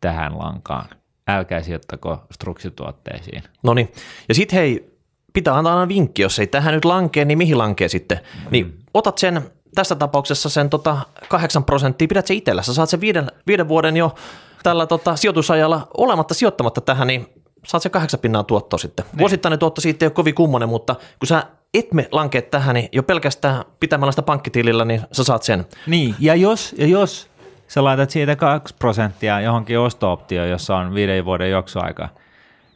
tähän 0.00 0.38
lankaan. 0.38 0.88
Älkää 1.28 1.62
sijoittako 1.62 2.24
struksituotteisiin. 2.30 3.42
No 3.62 3.74
niin. 3.74 3.92
Ja 4.28 4.34
sitten 4.34 4.58
hei, 4.58 4.90
pitää 5.32 5.56
antaa 5.56 5.74
aina 5.74 5.88
vinkki, 5.88 6.22
jos 6.22 6.38
ei 6.38 6.46
tähän 6.46 6.74
nyt 6.74 6.84
lankee, 6.84 7.24
niin 7.24 7.38
mihin 7.38 7.58
lankee 7.58 7.88
sitten? 7.88 8.18
Mm. 8.18 8.50
Niin 8.50 8.78
otat 8.94 9.18
sen, 9.18 9.42
tässä 9.74 9.94
tapauksessa 9.94 10.48
sen 10.48 10.70
tota 10.70 10.98
8 11.28 11.64
prosenttia, 11.64 12.08
pidät 12.08 12.26
se 12.26 12.34
itsellä. 12.34 12.62
Sä 12.62 12.74
saat 12.74 12.88
sen 12.88 13.00
viiden, 13.00 13.26
viiden 13.46 13.68
vuoden 13.68 13.96
jo 13.96 14.14
tällä 14.62 14.86
tota, 14.86 15.16
sijoitusajalla 15.16 15.88
olematta 15.96 16.34
sijoittamatta 16.34 16.80
tähän, 16.80 17.06
niin 17.06 17.26
saat 17.66 17.82
se 17.82 17.88
kahdeksan 17.88 18.20
pinnaa 18.20 18.44
tuottoa 18.44 18.78
sitten. 18.78 19.04
Niin. 19.04 19.18
Vuosittainen 19.18 19.58
tuotto 19.58 19.80
siitä 19.80 20.04
ei 20.04 20.06
ole 20.06 20.12
kovin 20.12 20.34
kummonen, 20.34 20.68
mutta 20.68 20.96
kun 21.18 21.26
sä 21.26 21.46
et 21.74 21.92
me 21.92 22.08
lankeet 22.12 22.50
tähän, 22.50 22.74
niin 22.74 22.88
jo 22.92 23.02
pelkästään 23.02 23.64
pitämällä 23.80 24.12
sitä 24.12 24.22
pankkitilillä, 24.22 24.84
niin 24.84 25.00
sä 25.12 25.24
saat 25.24 25.42
sen. 25.42 25.66
Niin, 25.86 26.14
ja 26.18 26.34
jos, 26.34 26.74
ja 26.78 26.86
jos 26.86 27.30
sä 27.68 27.84
laitat 27.84 28.10
siitä 28.10 28.36
2 28.36 28.74
prosenttia 28.78 29.40
johonkin 29.40 29.78
osto-optioon, 29.78 30.48
jossa 30.48 30.76
on 30.76 30.94
viiden 30.94 31.24
vuoden 31.24 31.50
juoksuaika, 31.50 32.08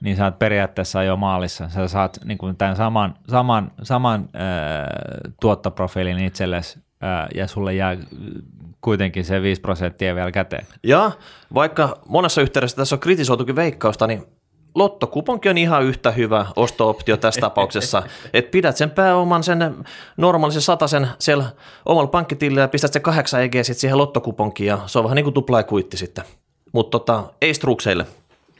niin 0.00 0.16
sä 0.16 0.24
oot 0.24 0.38
periaatteessa 0.38 1.02
jo 1.02 1.16
maalissa. 1.16 1.68
Sä 1.68 1.88
saat 1.88 2.18
niin 2.24 2.38
kuin 2.38 2.56
tämän 2.56 2.76
saman, 2.76 3.14
saman, 3.28 3.72
saman 3.82 4.28
äh, 4.36 5.30
tuottoprofiilin 5.40 6.24
itsellesi 6.24 6.83
ja 7.34 7.46
sulle 7.46 7.74
jää 7.74 7.96
kuitenkin 8.80 9.24
se 9.24 9.42
5 9.42 9.60
prosenttia 9.60 10.14
vielä 10.14 10.32
käteen. 10.32 10.66
Ja 10.82 11.10
vaikka 11.54 11.98
monessa 12.08 12.40
yhteydessä 12.40 12.76
tässä 12.76 12.94
on 12.96 13.00
kritisoitukin 13.00 13.56
veikkausta, 13.56 14.06
niin 14.06 14.22
lottokuponki 14.74 15.48
on 15.48 15.58
ihan 15.58 15.82
yhtä 15.82 16.10
hyvä 16.10 16.46
osto-optio 16.56 17.16
tässä 17.16 17.40
tapauksessa. 17.48 18.02
että 18.32 18.50
pidät 18.50 18.76
sen 18.76 18.90
pääoman, 18.90 19.42
sen 19.42 19.74
normaalisen 20.16 20.76
sen 20.86 21.08
siellä 21.18 21.44
omalla 21.86 22.06
pankkitilillä 22.06 22.60
ja 22.60 22.68
pistät 22.68 22.92
se 22.92 23.00
8 23.00 23.42
EG 23.42 23.52
sitten 23.54 23.74
siihen 23.74 23.98
lottokuponkiin 23.98 24.66
ja 24.66 24.78
se 24.86 24.98
on 24.98 25.04
vähän 25.04 25.16
niin 25.16 25.24
kuin 25.24 25.34
tupla 25.34 25.62
kuitti 25.62 25.96
sitten. 25.96 26.24
Mutta 26.72 26.98
tota, 26.98 27.24
ei 27.42 27.54
strukseille. 27.54 28.06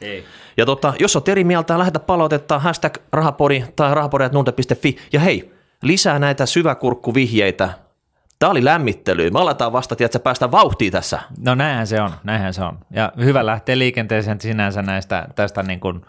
Ei. 0.01 0.23
Ja 0.57 0.65
tota, 0.65 0.93
jos 0.99 1.15
on 1.15 1.21
eri 1.27 1.43
mieltä, 1.43 1.77
lähetä 1.79 1.99
palautetta 1.99 2.59
hashtag 2.59 2.97
rahapodi 3.13 3.63
tai 3.75 3.95
rahapodi.nunte.fi. 3.95 4.97
Ja 5.13 5.19
hei, 5.19 5.51
lisää 5.81 6.19
näitä 6.19 6.45
syväkurkkuvihjeitä 6.45 7.84
Tämä 8.45 8.51
oli 8.51 8.65
lämmittely. 8.65 9.29
Me 9.29 9.39
aletaan 9.39 9.73
vasta, 9.73 9.95
että 9.99 10.19
päästä 10.19 10.51
vauhtiin 10.51 10.91
tässä. 10.91 11.19
No 11.39 11.55
näinhän 11.55 11.87
se 11.87 12.01
on, 12.01 12.11
näinhän 12.23 12.53
se 12.53 12.63
on. 12.63 12.77
Ja 12.91 13.11
hyvä 13.17 13.45
lähteä 13.45 13.77
liikenteeseen 13.77 14.41
sinänsä 14.41 14.81
näistä, 14.81 15.27
tästä 15.35 15.63
niin 15.63 15.79
kuin 15.79 16.05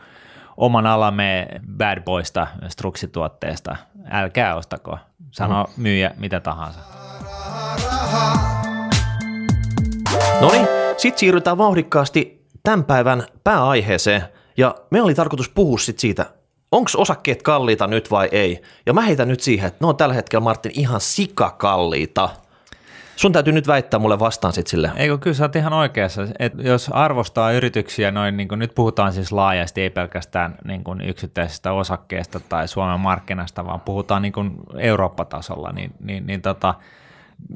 oman 0.56 0.86
alamme 0.86 1.48
bad 1.78 2.00
boysta, 2.00 2.46
struksituotteesta. 2.68 3.76
Älkää 4.10 4.54
ostako. 4.54 4.98
Sano 5.30 5.64
mm. 5.64 5.82
myyjä 5.82 6.10
mitä 6.18 6.40
tahansa. 6.40 6.80
No 10.40 10.50
niin, 10.52 10.68
sitten 10.96 11.18
siirrytään 11.18 11.58
vauhdikkaasti 11.58 12.46
tämän 12.62 12.84
päivän 12.84 13.22
pääaiheeseen. 13.44 14.22
Ja 14.56 14.74
me 14.90 15.02
oli 15.02 15.14
tarkoitus 15.14 15.48
puhua 15.48 15.78
sit 15.78 15.98
siitä, 15.98 16.26
onko 16.72 16.90
osakkeet 16.96 17.42
kalliita 17.42 17.86
nyt 17.86 18.10
vai 18.10 18.28
ei? 18.32 18.62
Ja 18.86 18.92
mä 18.92 19.00
heitän 19.00 19.28
nyt 19.28 19.40
siihen, 19.40 19.68
että 19.68 19.84
ne 19.84 19.88
on 19.88 19.96
tällä 19.96 20.14
hetkellä 20.14 20.44
Martin 20.44 20.72
ihan 20.74 21.00
sikakalliita. 21.00 22.28
Sun 23.16 23.32
täytyy 23.32 23.52
nyt 23.52 23.66
väittää 23.66 24.00
mulle 24.00 24.18
vastaan 24.18 24.52
sitten 24.52 24.70
sille. 24.70 24.90
Eikö, 24.96 25.18
kyllä 25.18 25.34
sä 25.34 25.44
oot 25.44 25.56
ihan 25.56 25.72
oikeassa. 25.72 26.26
Et 26.38 26.52
jos 26.58 26.88
arvostaa 26.88 27.52
yrityksiä 27.52 28.10
noin, 28.10 28.36
niin 28.36 28.48
kuin 28.48 28.58
nyt 28.58 28.74
puhutaan 28.74 29.12
siis 29.12 29.32
laajasti, 29.32 29.80
ei 29.80 29.90
pelkästään 29.90 30.54
niin 30.64 30.84
kuin 30.84 31.00
yksittäisestä 31.00 31.72
osakkeesta 31.72 32.40
tai 32.40 32.68
Suomen 32.68 33.00
markkinasta, 33.00 33.66
vaan 33.66 33.80
puhutaan 33.80 34.22
niin 34.22 34.32
kuin 34.32 34.52
Eurooppa-tasolla, 34.78 35.72
niin, 35.72 35.92
niin, 36.00 36.26
niin 36.26 36.42
tota, 36.42 36.74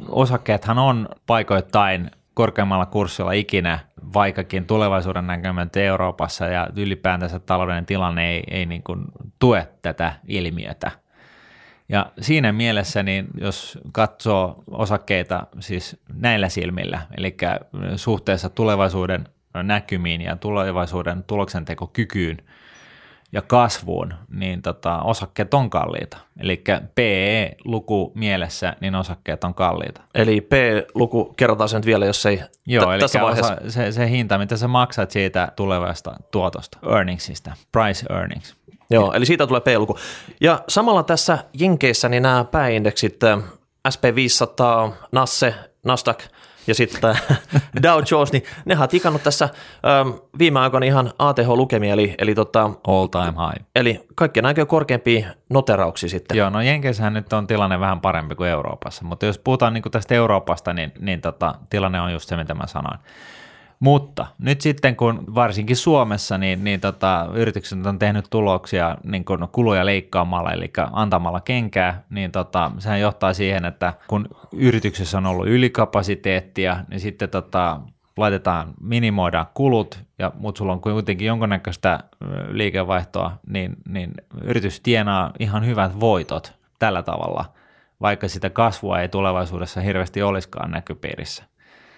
osakkeethan 0.09 0.79
on 0.79 1.09
paikoittain 1.27 2.11
korkeammalla 2.35 2.87
kurssilla 2.87 3.33
ikinä, 3.33 3.79
vaikkakin 4.14 4.66
tulevaisuuden 4.66 5.26
näkymät 5.26 5.76
Euroopassa 5.76 6.46
ja 6.46 6.68
ylipäätänsä 6.76 7.38
talouden 7.38 7.86
tilanne 7.86 8.30
ei, 8.30 8.44
ei 8.50 8.66
niin 8.66 8.82
kuin 8.82 9.04
tue 9.38 9.68
tätä 9.82 10.12
ilmiötä. 10.28 10.90
Ja 11.88 12.12
siinä 12.20 12.52
mielessä, 12.52 13.02
niin 13.02 13.26
jos 13.40 13.78
katsoo 13.92 14.64
osakkeita 14.70 15.46
siis 15.60 16.00
näillä 16.14 16.48
silmillä, 16.48 17.06
eli 17.16 17.36
suhteessa 17.96 18.48
tulevaisuuden 18.48 19.28
näkymiin 19.62 20.20
ja 20.20 20.36
tulevaisuuden 20.36 21.24
tuloksentekokykyyn, 21.24 22.36
ja 23.33 23.43
kasvuun, 23.43 24.14
niin 24.29 24.62
tota, 24.62 25.03
osakkeet 25.03 25.55
on 25.55 25.71
kalliita. 25.71 26.16
Eli 26.40 26.62
PE-luku 26.95 28.12
mielessä, 28.14 28.77
niin 28.81 28.95
osakkeet 28.95 29.45
on 29.45 29.55
kalliita. 29.55 30.01
Eli 30.14 30.40
P-luku, 30.40 31.35
kerrotaan 31.37 31.69
sen 31.69 31.83
vielä, 31.87 32.07
jos 32.07 32.27
ei 32.27 32.40
Joo, 32.66 32.87
t- 32.87 32.93
eli 32.93 33.01
tässä 33.01 33.21
vaiheessa. 33.21 33.55
Osa, 33.55 33.71
se, 33.71 33.93
se 33.93 34.11
hinta, 34.11 34.38
mitä 34.38 34.57
sä 34.57 34.69
maksat 34.69 35.11
siitä 35.11 35.53
tulevasta 35.57 36.14
tuotosta, 36.31 36.79
earningsista, 36.90 37.53
price 37.73 38.07
earnings. 38.11 38.57
Joo, 38.90 39.12
eli 39.12 39.27
siitä 39.27 39.47
tulee 39.47 39.61
P-luku. 39.61 39.99
Ja 40.40 40.61
samalla 40.69 41.03
tässä 41.03 41.38
Jenkeissä 41.53 42.09
niin 42.09 42.23
nämä 42.23 42.45
pääindeksit, 42.45 43.21
SP500, 43.88 44.93
Nasse, 45.12 45.55
Nasdaq– 45.85 46.23
ja 46.70 46.74
sitten 46.74 47.14
Dow 47.83 48.02
Jones, 48.11 48.33
niin 48.33 48.44
ne 48.64 48.78
on 48.78 48.88
tikannut 48.88 49.22
tässä 49.22 49.44
ähm, 49.44 50.09
viime 50.38 50.61
aikoina 50.61 50.87
ihan 50.87 51.12
ATH-lukemia, 51.18 51.92
eli, 51.92 52.14
eli 52.18 52.35
tota, 52.35 52.70
All 52.87 53.06
time 53.06 53.24
high. 53.26 53.66
Eli 53.76 54.06
kaikkien 54.14 54.46
aikojen 54.46 54.66
korkeampia 54.66 55.28
noterauksia 55.50 56.09
sitten. 56.09 56.38
Joo, 56.38 56.50
no 56.50 56.61
Jenkeissähän 56.61 57.12
nyt 57.12 57.33
on 57.33 57.46
tilanne 57.46 57.80
vähän 57.80 58.00
parempi 58.00 58.35
kuin 58.35 58.50
Euroopassa, 58.50 59.04
mutta 59.04 59.26
jos 59.26 59.38
puhutaan 59.38 59.74
niin 59.74 59.83
tästä 59.90 60.14
Euroopasta, 60.14 60.72
niin, 60.72 60.92
niin 60.98 61.20
tota, 61.20 61.54
tilanne 61.70 62.00
on 62.00 62.12
just 62.12 62.28
se, 62.28 62.37
mitä 62.37 62.54
mä 62.54 62.66
sanoin. 62.66 62.98
Mutta 63.81 64.27
nyt 64.38 64.61
sitten, 64.61 64.97
kun 64.97 65.25
varsinkin 65.35 65.77
Suomessa, 65.77 66.38
niin, 66.38 66.64
niin 66.64 66.81
tota, 66.81 67.29
yritykset 67.35 67.87
on 67.87 67.99
tehnyt 67.99 68.27
tuloksia 68.31 68.97
niin 69.05 69.25
kun 69.25 69.49
kuluja 69.53 69.87
leikkaamalla, 69.87 70.53
eli 70.53 70.73
antamalla 70.93 71.40
kenkää, 71.40 72.03
niin 72.11 72.33
tota, 72.33 72.71
sehän 72.79 73.01
johtaa 73.01 73.33
siihen, 73.33 73.64
että 73.64 73.93
kun 74.09 74.29
yrityksessä 74.53 75.19
on 75.19 75.27
ollut 75.27 75.49
ylikapasiteettia, 75.49 76.85
niin 76.88 77.01
sitten 77.01 77.31
tota, 77.31 77.81
laitetaan, 78.16 78.75
minimoidaan 78.81 79.47
kulut, 79.55 80.01
ja, 80.19 80.33
mutta 80.38 80.59
sulla 80.59 80.73
on 80.73 80.81
kuitenkin 80.81 81.27
jonkunnäköistä 81.27 82.01
liikevaihtoa, 82.51 83.33
niin, 83.47 83.77
niin 83.88 84.11
yritys 84.43 84.81
tienaa 84.81 85.33
ihan 85.38 85.66
hyvät 85.66 86.01
voitot 86.01 86.53
tällä 86.79 87.03
tavalla, 87.03 87.45
vaikka 88.01 88.29
sitä 88.29 88.51
kasvua 88.51 89.01
ei 89.01 89.09
tulevaisuudessa 89.09 89.81
hirveästi 89.81 90.23
olisikaan 90.23 90.71
näkypiirissä. 90.71 91.45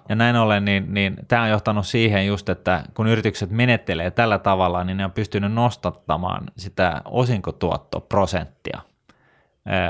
Ja 0.08 0.14
näin 0.14 0.36
ollen, 0.36 0.64
niin, 0.64 0.94
niin 0.94 1.16
tämä 1.28 1.42
on 1.42 1.50
johtanut 1.50 1.86
siihen 1.86 2.26
just, 2.26 2.48
että 2.48 2.84
kun 2.94 3.06
yritykset 3.06 3.50
menettelee 3.50 4.10
tällä 4.10 4.38
tavalla, 4.38 4.84
niin 4.84 4.96
ne 4.96 5.04
on 5.04 5.12
pystynyt 5.12 5.52
nostattamaan 5.52 6.44
sitä 6.56 7.02
osinkotuottoprosenttia 7.04 8.80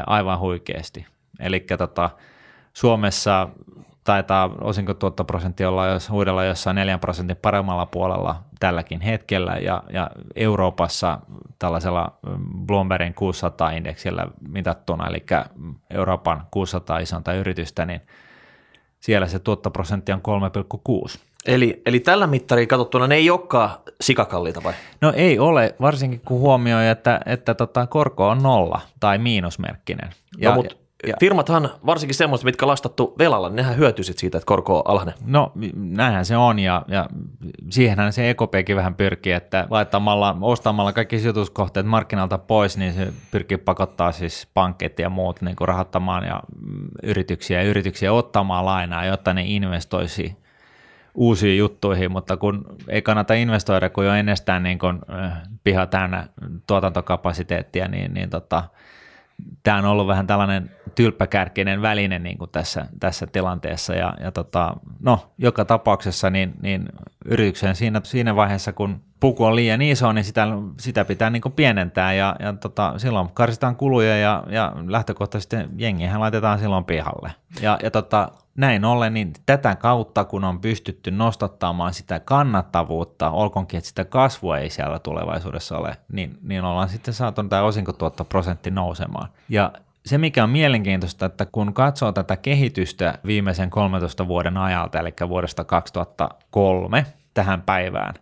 aivan 0.06 0.38
huikeasti. 0.38 1.06
Eli 1.40 1.60
tota, 1.78 2.10
Suomessa 2.72 3.48
taitaa 4.04 4.50
osinkotuottoprosentti 4.60 5.64
olla 5.64 5.86
jos 5.86 6.10
huidella 6.10 6.44
jossain 6.44 6.74
4 6.74 6.98
prosentin 6.98 7.36
paremmalla 7.36 7.86
puolella 7.86 8.42
tälläkin 8.60 9.00
hetkellä 9.00 9.56
ja, 9.56 9.82
ja 9.92 10.10
Euroopassa 10.34 11.18
tällaisella 11.58 12.18
mm, 12.26 12.66
Bloombergin 12.66 13.14
600-indeksillä 13.14 14.30
mitattuna, 14.48 15.06
eli 15.06 15.24
Euroopan 15.90 16.46
600 16.50 16.98
isonta 16.98 17.34
yritystä, 17.34 17.86
niin 17.86 18.00
siellä 19.02 19.26
se 19.26 19.38
tuottoprosentti 19.38 20.12
on 20.12 20.22
3,6. 21.12 21.18
Eli, 21.46 21.82
eli 21.86 22.00
tällä 22.00 22.26
mittariin 22.26 22.68
katsottuna 22.68 23.06
ne 23.06 23.14
ei 23.14 23.30
olekaan 23.30 23.70
sikakalliita 24.00 24.62
vai? 24.62 24.72
No 25.00 25.12
ei 25.16 25.38
ole, 25.38 25.74
varsinkin 25.80 26.20
kun 26.20 26.40
huomioi, 26.40 26.88
että, 26.88 27.20
että 27.26 27.54
tota, 27.54 27.86
korko 27.86 28.28
on 28.28 28.42
nolla 28.42 28.80
tai 29.00 29.18
miinusmerkkinen. 29.18 30.10
Ja, 30.38 30.50
no, 30.50 30.56
mutta 30.56 30.74
ja, 31.06 31.14
firmathan, 31.20 31.70
varsinkin 31.86 32.14
semmoiset, 32.14 32.44
mitkä 32.44 32.66
lastattu 32.66 33.14
velalla, 33.18 33.48
niin 33.48 33.56
nehän 33.56 33.76
hyötyisit 33.76 34.18
siitä, 34.18 34.38
että 34.38 34.46
korko 34.46 34.78
on 34.78 34.82
alhainen. 34.84 35.14
No 35.24 35.52
näinhän 35.74 36.24
se 36.24 36.36
on 36.36 36.58
ja, 36.58 36.82
ja 36.88 37.08
siihenhän 37.70 38.12
se 38.12 38.30
EKPkin 38.30 38.76
vähän 38.76 38.94
pyrkii, 38.94 39.32
että 39.32 39.66
laittamalla, 39.70 40.36
ostamalla 40.40 40.92
kaikki 40.92 41.18
sijoituskohteet 41.18 41.86
markkinalta 41.86 42.38
pois, 42.38 42.78
niin 42.78 42.92
se 42.92 43.12
pyrkii 43.30 43.58
pakottaa 43.58 44.12
siis 44.12 44.48
pankit 44.54 44.98
ja 44.98 45.10
muut 45.10 45.42
niin 45.42 45.56
kuin 45.56 45.68
rahoittamaan 45.68 46.24
ja 46.24 46.40
mm, 46.60 46.88
yrityksiä 47.02 47.62
ja 47.62 47.68
yrityksiä 47.68 48.12
ottamaan 48.12 48.64
lainaa, 48.64 49.04
jotta 49.04 49.34
ne 49.34 49.42
investoisi 49.46 50.42
uusiin 51.14 51.58
juttuihin, 51.58 52.12
mutta 52.12 52.36
kun 52.36 52.64
ei 52.88 53.02
kannata 53.02 53.34
investoida, 53.34 53.90
kun 53.90 54.06
jo 54.06 54.12
ennestään 54.12 54.62
niin 54.62 54.78
kun, 54.78 55.02
piha 55.64 55.86
täynnä 55.86 56.26
tuotantokapasiteettia, 56.66 57.88
niin, 57.88 58.14
niin 58.14 58.30
tota, 58.30 58.64
tämä 59.62 59.78
on 59.78 59.84
ollut 59.84 60.06
vähän 60.06 60.26
tällainen 60.26 60.70
tylppäkärkinen 60.94 61.82
väline 61.82 62.18
niin 62.18 62.38
kuin 62.38 62.50
tässä, 62.50 62.86
tässä 63.00 63.26
tilanteessa 63.26 63.94
ja, 63.94 64.14
ja 64.20 64.32
tota, 64.32 64.76
no, 65.00 65.32
joka 65.38 65.64
tapauksessa 65.64 66.30
niin, 66.30 66.54
niin 66.62 66.88
yrityksen 67.24 67.76
siinä, 67.76 68.00
siinä 68.04 68.36
vaiheessa, 68.36 68.72
kun 68.72 69.00
puku 69.20 69.44
on 69.44 69.56
liian 69.56 69.82
iso, 69.82 70.12
niin 70.12 70.24
sitä, 70.24 70.46
sitä 70.80 71.04
pitää 71.04 71.30
niin 71.30 71.42
kuin 71.42 71.52
pienentää 71.52 72.14
ja, 72.14 72.36
ja 72.40 72.52
tota, 72.52 72.94
silloin 72.96 73.28
karsitaan 73.34 73.76
kuluja 73.76 74.16
ja, 74.16 74.44
ja 74.50 74.72
lähtökohtaisesti 74.86 75.56
jengihän 75.76 76.20
laitetaan 76.20 76.58
silloin 76.58 76.84
pihalle. 76.84 77.32
Ja, 77.60 77.78
ja 77.82 77.90
tota, 77.90 78.28
näin 78.56 78.84
ollen, 78.84 79.14
niin 79.14 79.32
tätä 79.46 79.76
kautta, 79.76 80.24
kun 80.24 80.44
on 80.44 80.60
pystytty 80.60 81.10
nostattamaan 81.10 81.94
sitä 81.94 82.20
kannattavuutta, 82.20 83.30
olkoonkin, 83.30 83.78
että 83.78 83.88
sitä 83.88 84.04
kasvua 84.04 84.58
ei 84.58 84.70
siellä 84.70 84.98
tulevaisuudessa 84.98 85.78
ole, 85.78 85.96
niin, 86.12 86.38
niin 86.42 86.64
ollaan 86.64 86.88
sitten 86.88 87.14
saatu 87.14 87.42
tämä 87.42 87.62
osinkotuottoprosentti 87.62 88.70
nousemaan. 88.70 89.28
Ja 89.48 89.72
se, 90.06 90.18
mikä 90.18 90.44
on 90.44 90.50
mielenkiintoista, 90.50 91.26
että 91.26 91.46
kun 91.46 91.74
katsoo 91.74 92.12
tätä 92.12 92.36
kehitystä 92.36 93.18
viimeisen 93.26 93.70
13 93.70 94.28
vuoden 94.28 94.56
ajalta, 94.56 94.98
eli 94.98 95.14
vuodesta 95.28 95.64
2003 95.64 97.06
tähän 97.34 97.62
päivään, 97.62 98.14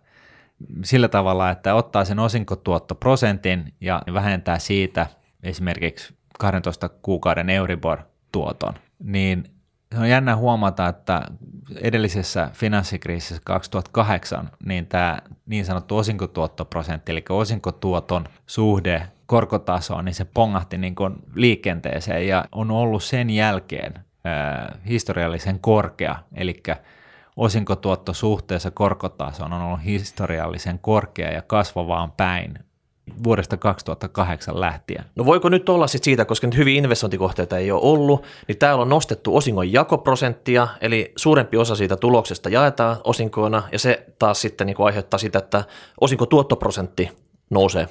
sillä 0.85 1.09
tavalla, 1.09 1.51
että 1.51 1.75
ottaa 1.75 2.05
sen 2.05 2.19
osinkotuottoprosentin 2.19 3.75
ja 3.81 4.03
vähentää 4.13 4.59
siitä 4.59 5.07
esimerkiksi 5.43 6.15
12 6.39 6.89
kuukauden 6.89 7.51
Euribor-tuoton, 7.51 8.75
niin 9.05 9.45
on 9.99 10.09
jännä 10.09 10.37
huomata, 10.37 10.89
että 10.89 11.23
edellisessä 11.77 12.51
finanssikriisissä 12.53 13.43
2008, 13.45 14.51
niin 14.65 14.87
tämä 14.87 15.19
niin 15.47 15.65
sanottu 15.65 15.97
osinkotuottoprosentti, 15.97 17.13
eli 17.13 17.25
osinkotuoton 17.29 18.25
suhde 18.47 19.09
korkotasoon, 19.31 20.05
niin 20.05 20.15
se 20.15 20.25
pongahti 20.25 20.79
niin 20.79 20.95
kuin 20.95 21.15
liikenteeseen 21.35 22.29
ja 22.29 22.45
on 22.53 22.71
ollut 22.71 23.03
sen 23.03 23.31
jälkeen 23.31 23.95
historiallisen 24.89 25.59
korkea, 25.61 26.17
eli 26.35 26.63
osinkotuotto 27.37 28.13
suhteessa 28.13 28.71
korkotasoon 28.71 29.53
on 29.53 29.63
ollut 29.63 29.85
historiallisen 29.85 30.79
korkea 30.79 31.31
ja 31.31 31.43
kasvavaan 31.43 32.13
päin 32.13 32.59
vuodesta 33.25 33.57
2008 33.57 34.61
lähtien. 34.61 35.05
No 35.17 35.25
voiko 35.25 35.49
nyt 35.49 35.69
olla 35.69 35.87
sit 35.87 36.05
siitä, 36.05 36.25
koska 36.25 36.47
nyt 36.47 36.57
hyviä 36.57 36.79
investointikohteita 36.79 37.59
ei 37.59 37.71
ole 37.71 37.81
ollut, 37.83 38.27
niin 38.49 38.59
täällä 38.59 38.83
on 38.83 38.89
nostettu 38.89 39.37
osingon 39.37 39.73
jakoprosenttia, 39.73 40.69
eli 40.81 41.13
suurempi 41.17 41.57
osa 41.57 41.77
siitä 41.77 41.97
tuloksesta 41.97 42.49
jaetaan 42.49 42.97
osinkoina, 43.05 43.63
ja 43.73 43.79
se 43.79 44.07
taas 44.19 44.41
sitten 44.41 44.67
niin 44.67 44.77
aiheuttaa 44.79 45.19
sitä, 45.19 45.39
että 45.39 45.65
osinkotuottoprosentti 46.01 47.11
nousee. 47.51 47.89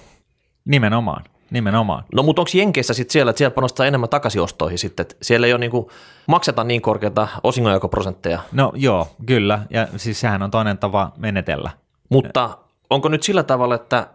Nimenomaan. 0.66 1.24
Nimenomaan. 1.52 2.04
No 2.16 2.24
mutta 2.24 2.42
onko 2.42 2.52
Jenkeissä 2.54 2.94
sitten 2.94 3.14
siellä, 3.14 3.30
että 3.30 3.38
siellä 3.38 3.56
panostaa 3.56 3.86
enemmän 3.86 4.10
takaisinostoihin 4.10 4.80
sitten, 4.80 5.02
että 5.02 5.16
siellä 5.22 5.48
ei 5.48 5.54
ole 5.54 5.60
niin 5.60 5.72
kuin, 5.72 5.88
makseta 6.28 6.64
niin 6.64 6.82
korkeita 6.82 7.28
osingonjakoprosentteja? 7.44 8.40
No 8.52 8.72
joo, 8.76 9.08
kyllä, 9.26 9.60
ja 9.70 9.88
siis 9.98 10.20
sehän 10.20 10.44
on 10.44 10.52
toinen 10.52 10.78
tapa 10.78 11.12
menetellä. 11.18 11.72
Mutta 12.10 12.58
onko 12.90 13.10
nyt 13.10 13.24
sillä 13.24 13.44
tavalla, 13.44 13.76
että 13.76 14.08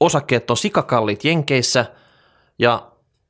osakkeet 0.00 0.50
on 0.50 0.56
sikakalliit 0.56 1.24
Jenkeissä 1.24 1.86
ja 2.58 2.82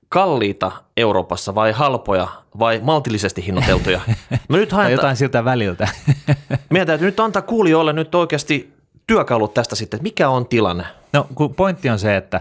kalliita 0.08 0.72
Euroopassa 0.96 1.54
vai 1.54 1.72
halpoja 1.72 2.28
vai 2.58 2.80
maltillisesti 2.82 3.46
hinnoiteltuja? 3.46 4.00
Mä 4.48 4.56
nyt 4.56 4.72
haen 4.72 4.92
jotain 4.92 5.16
siltä 5.16 5.44
väliltä. 5.44 5.88
Meidän 6.70 6.86
täytyy 6.86 7.06
nyt 7.06 7.20
antaa 7.20 7.42
kuulijoille 7.42 7.92
nyt 7.92 8.14
oikeasti 8.14 8.77
työkalut 9.08 9.54
tästä 9.54 9.76
sitten, 9.76 10.00
mikä 10.02 10.28
on 10.28 10.46
tilanne? 10.46 10.84
No 11.12 11.26
kun 11.34 11.54
pointti 11.54 11.90
on 11.90 11.98
se, 11.98 12.16
että 12.16 12.40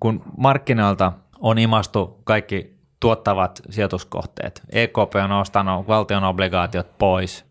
kun 0.00 0.22
markkinoilta 0.36 1.12
on 1.40 1.58
imastu 1.58 2.20
kaikki 2.24 2.76
tuottavat 3.00 3.62
sijoituskohteet, 3.70 4.62
EKP 4.72 5.14
on 5.24 5.32
ostanut 5.32 5.88
valtion 5.88 6.24
obligaatiot 6.24 6.98
pois 6.98 7.44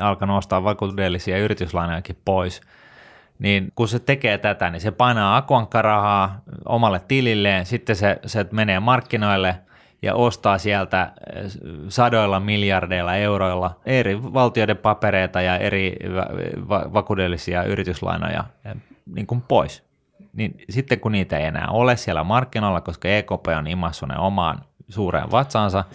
alkanut 0.00 0.38
ostaa 0.38 0.64
vakuudellisia 0.64 1.38
yrityslainojakin 1.38 2.18
pois– 2.24 2.60
niin 3.38 3.72
kun 3.74 3.88
se 3.88 3.98
tekee 3.98 4.38
tätä, 4.38 4.70
niin 4.70 4.80
se 4.80 4.90
painaa 4.90 5.36
akuankkarahaa 5.36 6.40
omalle 6.64 7.00
tililleen, 7.08 7.66
sitten 7.66 7.96
se, 7.96 8.18
se 8.26 8.46
menee 8.52 8.80
markkinoille 8.80 9.58
ja 10.02 10.14
ostaa 10.14 10.58
sieltä 10.58 11.12
eh, 11.34 11.44
sadoilla 11.88 12.40
miljardeilla 12.40 13.16
euroilla 13.16 13.80
eri 13.86 14.22
valtioiden 14.22 14.76
papereita 14.76 15.40
ja 15.40 15.58
eri 15.58 15.96
vakuudellisia 16.68 17.62
yrityslainoja 17.62 18.44
eh, 18.64 18.76
niin 19.14 19.26
kuin 19.26 19.40
pois. 19.40 19.82
Niin 20.32 20.64
sitten 20.70 21.00
kun 21.00 21.12
niitä 21.12 21.38
ei 21.38 21.44
enää 21.44 21.68
ole 21.70 21.96
siellä 21.96 22.24
markkinoilla, 22.24 22.80
koska 22.80 23.08
EKP 23.08 23.46
on 23.58 23.66
imassut 23.66 24.08
ne 24.08 24.18
omaan 24.18 24.60
suureen 24.88 25.30
vatsaansa– 25.30 25.84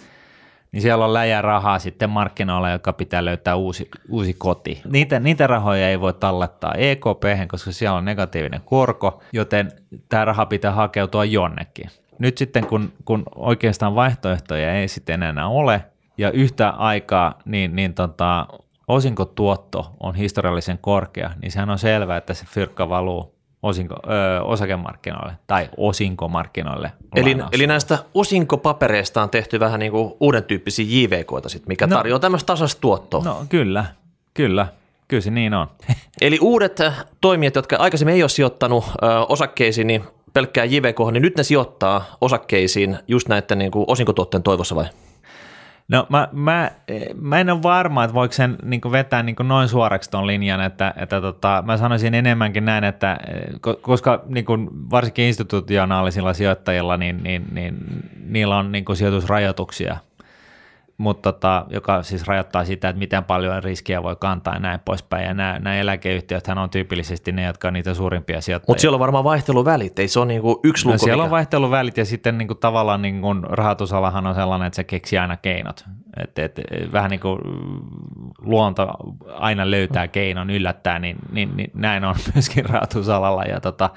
niin 0.74 0.82
siellä 0.82 1.04
on 1.04 1.14
läjä 1.14 1.42
rahaa 1.42 1.78
sitten 1.78 2.10
markkinoilla, 2.10 2.70
joka 2.70 2.92
pitää 2.92 3.24
löytää 3.24 3.56
uusi, 3.56 3.90
uusi 4.08 4.34
koti. 4.34 4.82
Niitä, 4.90 5.20
niitä 5.20 5.46
rahoja 5.46 5.88
ei 5.88 6.00
voi 6.00 6.14
tallettaa 6.14 6.74
EKP, 6.74 7.22
koska 7.48 7.72
siellä 7.72 7.96
on 7.96 8.04
negatiivinen 8.04 8.60
korko, 8.64 9.22
joten 9.32 9.72
tämä 10.08 10.24
raha 10.24 10.46
pitää 10.46 10.72
hakeutua 10.72 11.24
jonnekin. 11.24 11.90
Nyt 12.18 12.38
sitten 12.38 12.66
kun, 12.66 12.92
kun 13.04 13.22
oikeastaan 13.34 13.94
vaihtoehtoja 13.94 14.74
ei 14.74 14.88
sitten 14.88 15.22
enää 15.22 15.48
ole, 15.48 15.84
ja 16.18 16.30
yhtä 16.30 16.68
aikaa 16.68 17.38
niin, 17.44 17.76
niin 17.76 17.94
tota, 17.94 18.46
osinkotuotto 18.88 19.92
on 20.00 20.14
historiallisen 20.14 20.78
korkea, 20.78 21.30
niin 21.42 21.52
sehän 21.52 21.70
on 21.70 21.78
selvää, 21.78 22.16
että 22.16 22.34
se 22.34 22.46
fyrkka 22.46 22.88
valuu 22.88 23.34
osinko, 23.62 23.94
ö, 24.06 24.42
osakemarkkinoille 24.42 25.32
tai 25.46 25.68
osinkomarkkinoille. 25.76 26.92
Eli, 27.16 27.36
eli 27.52 27.66
näistä 27.66 27.98
osinkopapereista 28.14 29.22
on 29.22 29.30
tehty 29.30 29.60
vähän 29.60 29.80
niin 29.80 29.92
kuin 29.92 30.14
uuden 30.20 30.44
tyyppisiä 30.44 30.86
JVKita, 30.88 31.48
sit, 31.48 31.66
mikä 31.66 31.86
no, 31.86 31.96
tarjoaa 31.96 32.20
tämmöistä 32.20 32.46
tasasta 32.46 32.80
tuottoa. 32.80 33.24
No 33.24 33.46
kyllä, 33.48 33.84
kyllä. 34.34 34.66
Kyllä 35.08 35.20
se 35.20 35.30
niin 35.30 35.54
on. 35.54 35.66
Eli 36.20 36.38
uudet 36.40 36.78
toimijat, 37.20 37.54
jotka 37.54 37.76
aikaisemmin 37.76 38.14
ei 38.14 38.22
ole 38.22 38.28
sijoittanut 38.28 38.84
ö, 38.84 39.06
osakkeisiin, 39.28 39.86
niin 39.86 40.04
pelkkää 40.34 40.64
JVK, 40.64 40.98
niin 41.12 41.22
nyt 41.22 41.36
ne 41.36 41.42
sijoittaa 41.42 42.04
osakkeisiin 42.20 42.98
just 43.08 43.28
näiden 43.28 43.58
niin 43.58 43.70
kuin 43.70 43.84
osinkotuotteen 43.88 44.42
toivossa 44.42 44.76
vai? 44.76 44.84
No 45.88 46.06
mä, 46.08 46.28
mä, 46.32 46.70
mä 47.20 47.40
en 47.40 47.50
ole 47.50 47.62
varma, 47.62 48.04
että 48.04 48.14
voiko 48.14 48.32
sen 48.32 48.56
niin 48.62 48.80
vetää 48.92 49.22
niin 49.22 49.36
noin 49.42 49.68
suoraksi 49.68 50.10
tuon 50.10 50.26
linjan, 50.26 50.60
että, 50.60 50.94
että 50.96 51.20
tota, 51.20 51.62
mä 51.66 51.76
sanoisin 51.76 52.14
enemmänkin 52.14 52.64
näin, 52.64 52.84
että 52.84 53.18
koska 53.80 54.22
niin 54.26 54.44
kuin 54.44 54.68
varsinkin 54.90 55.24
institutionaalisilla 55.24 56.34
sijoittajilla, 56.34 56.96
niin, 56.96 57.22
niin, 57.22 57.44
niin 57.52 57.76
niillä 58.26 58.56
on 58.56 58.72
niin 58.72 58.84
sijoitusrajoituksia 58.94 59.96
mutta 60.98 61.32
tota, 61.32 61.66
joka 61.68 62.02
siis 62.02 62.26
rajoittaa 62.26 62.64
sitä, 62.64 62.88
että 62.88 62.98
miten 62.98 63.24
paljon 63.24 63.62
riskiä 63.62 64.02
voi 64.02 64.16
kantaa 64.16 64.54
ja 64.54 64.60
näin 64.60 64.80
poispäin. 64.84 65.24
Ja 65.24 65.34
nämä, 65.34 65.58
nämä 65.58 65.76
eläkeyhtiöt 65.76 66.48
on 66.48 66.70
tyypillisesti 66.70 67.32
ne, 67.32 67.44
jotka 67.44 67.68
on 67.68 67.74
niitä 67.74 67.94
suurimpia 67.94 68.40
sijoittajia. 68.40 68.70
Mutta 68.70 68.80
siellä 68.80 68.96
on 68.96 69.00
varmaan 69.00 69.24
vaihteluvälit, 69.24 69.98
ei 69.98 70.08
se 70.08 70.20
ole 70.20 70.26
niinku 70.26 70.60
yksi 70.62 70.86
luku. 70.86 70.94
No 70.94 70.98
siellä 70.98 71.16
mikä... 71.16 71.24
on 71.24 71.30
vaihteluvälit 71.30 71.96
ja 71.96 72.04
sitten 72.04 72.38
niinku 72.38 72.54
tavallaan 72.54 73.02
niinku 73.02 73.34
rahoitusalahan 73.42 74.26
on 74.26 74.34
sellainen, 74.34 74.66
että 74.66 74.76
se 74.76 74.84
keksii 74.84 75.18
aina 75.18 75.36
keinot. 75.36 75.84
Et, 76.16 76.38
et, 76.38 76.60
vähän 76.92 77.10
niin 77.10 77.20
kuin 77.20 77.38
luonto 78.38 78.88
aina 79.34 79.70
löytää 79.70 80.08
keinon 80.08 80.50
yllättää, 80.50 80.98
niin, 80.98 81.16
niin, 81.32 81.56
niin 81.56 81.70
näin 81.74 82.04
on 82.04 82.14
myöskin 82.34 82.64
rahoitusalalla. 82.64 83.42
Ja 83.42 83.60
tota, 83.60 83.90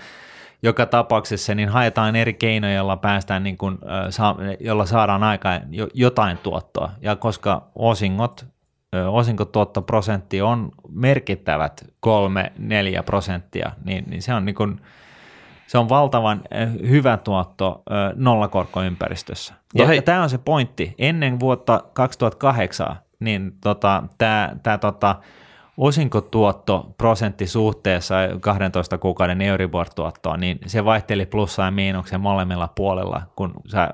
joka 0.63 0.85
tapauksessa 0.85 1.55
niin 1.55 1.69
haetaan 1.69 2.15
eri 2.15 2.33
keinoja, 2.33 2.73
joilla 2.73 2.97
päästään 2.97 3.43
niin 3.43 3.57
kuin, 3.57 3.77
jolla 4.59 4.85
saadaan 4.85 5.23
aikaan 5.23 5.61
jotain 5.93 6.37
tuottoa. 6.37 6.91
Ja 7.01 7.15
koska 7.15 7.67
osingot 7.75 8.45
osinkotuottoprosentti 9.09 10.41
on 10.41 10.71
merkittävät 10.89 11.85
3-4 12.07 13.03
prosenttia, 13.05 13.71
niin, 13.85 14.05
niin 14.07 14.21
se 14.21 14.33
on 14.33 14.45
niin 14.45 14.55
kuin, 14.55 14.81
se 15.67 15.77
on 15.77 15.89
valtavan 15.89 16.41
hyvä 16.89 17.17
tuotto 17.17 17.83
nollakorkoympäristössä. 18.15 19.53
Ja, 19.75 19.93
ja 19.93 20.01
tämä 20.01 20.23
on 20.23 20.29
se 20.29 20.37
pointti. 20.37 20.95
Ennen 20.97 21.39
vuotta 21.39 21.83
2008 21.93 22.95
niin 23.19 23.51
tota, 23.61 24.03
tämä 24.63 24.77
tota, 24.77 25.15
osinkotuotto 25.77 26.93
prosentti 26.97 27.47
suhteessa 27.47 28.15
12 28.39 28.97
kuukauden 28.97 29.41
Euribor-tuottoon, 29.41 30.39
niin 30.39 30.59
se 30.65 30.85
vaihteli 30.85 31.25
plussa 31.25 31.63
ja 31.63 31.71
miinuksen 31.71 32.21
molemmilla 32.21 32.69
puolella, 32.75 33.21
kun 33.35 33.53
sä 33.67 33.89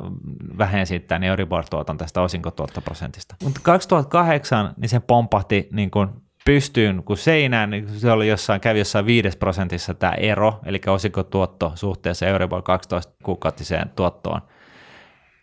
vähensit 0.57 1.07
tämän 1.07 1.23
Euribor-tuoton 1.23 1.97
tästä 1.97 2.21
osinkotuottoprosentista. 2.21 3.35
Mutta 3.43 3.59
2008 3.63 4.73
niin 4.77 4.89
se 4.89 4.99
pompahti 4.99 5.67
niin 5.71 5.91
kuin 5.91 6.09
pystyyn 6.45 7.03
kuin 7.03 7.17
seinään, 7.17 7.69
niin 7.69 7.89
se 7.89 8.11
oli 8.11 8.27
jossain, 8.27 8.61
kävi 8.61 8.79
jossain 8.79 9.05
5 9.05 9.37
prosentissa 9.37 9.93
tämä 9.93 10.13
ero, 10.13 10.59
eli 10.65 10.81
osinkotuotto 10.87 11.71
suhteessa 11.75 12.25
Euribor 12.25 12.61
12 12.61 13.13
kuukautiseen 13.23 13.89
tuottoon. 13.95 14.41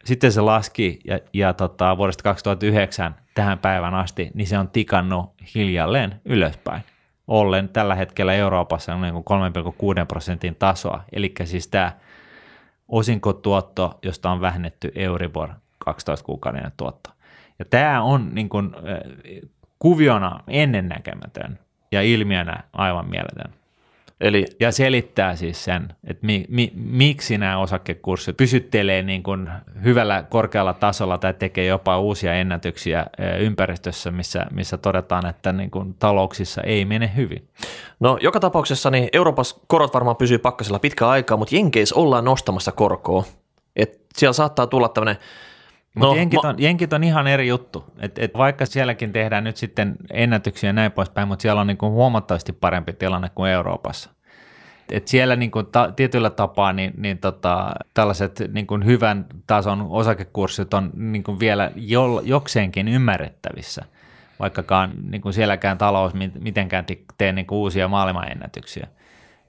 Sitten 0.04 0.32
se 0.32 0.40
laski 0.40 1.00
ja, 1.04 1.18
ja 1.32 1.52
tota, 1.52 1.96
vuodesta 1.96 2.22
2009 2.22 3.14
tähän 3.34 3.58
päivän 3.58 3.94
asti, 3.94 4.30
niin 4.34 4.46
se 4.46 4.58
on 4.58 4.68
tikannut 4.68 5.34
hiljalleen 5.54 6.20
ylöspäin. 6.24 6.82
Ollen 7.28 7.68
tällä 7.68 7.94
hetkellä 7.94 8.34
Euroopassa 8.34 8.94
on 8.94 9.00
niin 9.00 9.14
3,6 9.14 10.06
prosentin 10.08 10.56
tasoa, 10.56 11.04
eli 11.12 11.34
siis 11.44 11.68
tämä 11.68 11.92
osinkotuotto, 12.88 13.98
josta 14.02 14.30
on 14.30 14.40
vähennetty 14.40 14.92
Euribor 14.94 15.48
12 15.78 16.26
kuukauden 16.26 16.72
tuotto. 16.76 17.10
Ja 17.58 17.64
tämä 17.64 18.02
on 18.02 18.34
niin 18.34 18.48
kuin, 18.48 18.70
kuviona 19.78 20.40
ennennäkemätön 20.48 21.58
ja 21.92 22.02
ilmiönä 22.02 22.64
aivan 22.72 23.10
mieletön. 23.10 23.59
Eli, 24.20 24.46
ja 24.60 24.72
selittää 24.72 25.36
siis 25.36 25.64
sen, 25.64 25.88
että 26.04 26.26
mi, 26.26 26.44
mi, 26.48 26.72
miksi 26.74 27.38
nämä 27.38 27.58
osakekurssit 27.58 28.36
pysyttelee 28.36 29.02
niin 29.02 29.22
kuin 29.22 29.50
hyvällä 29.84 30.24
korkealla 30.28 30.74
tasolla 30.74 31.18
tai 31.18 31.34
tekee 31.34 31.66
jopa 31.66 31.98
uusia 31.98 32.34
ennätyksiä 32.34 33.06
ympäristössä, 33.38 34.10
missä, 34.10 34.46
missä 34.50 34.76
todetaan, 34.76 35.26
että 35.26 35.52
niin 35.52 35.70
kuin 35.70 35.94
talouksissa 35.94 36.62
ei 36.62 36.84
mene 36.84 37.12
hyvin. 37.16 37.48
No 38.00 38.18
joka 38.20 38.40
tapauksessa 38.40 38.90
niin 38.90 39.08
Euroopassa 39.12 39.56
korot 39.66 39.94
varmaan 39.94 40.16
pysyy 40.16 40.38
pakkasella 40.38 40.78
pitkä 40.78 41.08
aikaa, 41.08 41.36
mutta 41.36 41.56
Jenkeissä 41.56 41.94
ollaan 41.94 42.24
nostamassa 42.24 42.72
korkoa. 42.72 43.24
Et 43.76 44.00
siellä 44.16 44.32
saattaa 44.32 44.66
tulla 44.66 44.88
tämmöinen 44.88 45.16
mutta 45.94 46.14
no, 46.14 46.14
jenkit, 46.14 46.44
on, 46.44 46.54
ma- 46.54 46.56
jenkit 46.58 46.92
on 46.92 47.04
ihan 47.04 47.26
eri 47.26 47.48
juttu. 47.48 47.84
Et, 47.98 48.18
et 48.18 48.34
vaikka 48.34 48.66
sielläkin 48.66 49.12
tehdään 49.12 49.44
nyt 49.44 49.56
sitten 49.56 49.96
ennätyksiä 50.12 50.68
ja 50.68 50.72
näin 50.72 50.92
poispäin, 50.92 51.28
mutta 51.28 51.42
siellä 51.42 51.60
on 51.60 51.66
niin 51.66 51.76
kuin 51.76 51.92
huomattavasti 51.92 52.52
parempi 52.52 52.92
tilanne 52.92 53.30
kuin 53.34 53.50
Euroopassa. 53.50 54.10
Et 54.90 55.08
siellä 55.08 55.36
niin 55.36 55.50
kuin 55.50 55.66
ta, 55.66 55.92
tietyllä 55.96 56.30
tapaa 56.30 56.72
niin, 56.72 56.92
niin 56.96 57.18
tota, 57.18 57.72
tällaiset 57.94 58.42
niin 58.52 58.66
kuin 58.66 58.84
hyvän 58.84 59.26
tason 59.46 59.86
osakekurssit 59.90 60.74
on 60.74 60.90
niin 60.94 61.22
kuin 61.22 61.40
vielä 61.40 61.70
jo, 61.76 62.20
jokseenkin 62.24 62.88
ymmärrettävissä, 62.88 63.84
vaikkakaan 64.40 64.92
niin 65.10 65.20
kuin 65.20 65.32
sielläkään 65.32 65.78
talous 65.78 66.12
mitenkään 66.40 66.84
tee 67.18 67.32
niin 67.32 67.46
kuin 67.46 67.58
uusia 67.58 67.88
maailmanennätyksiä 67.88 68.88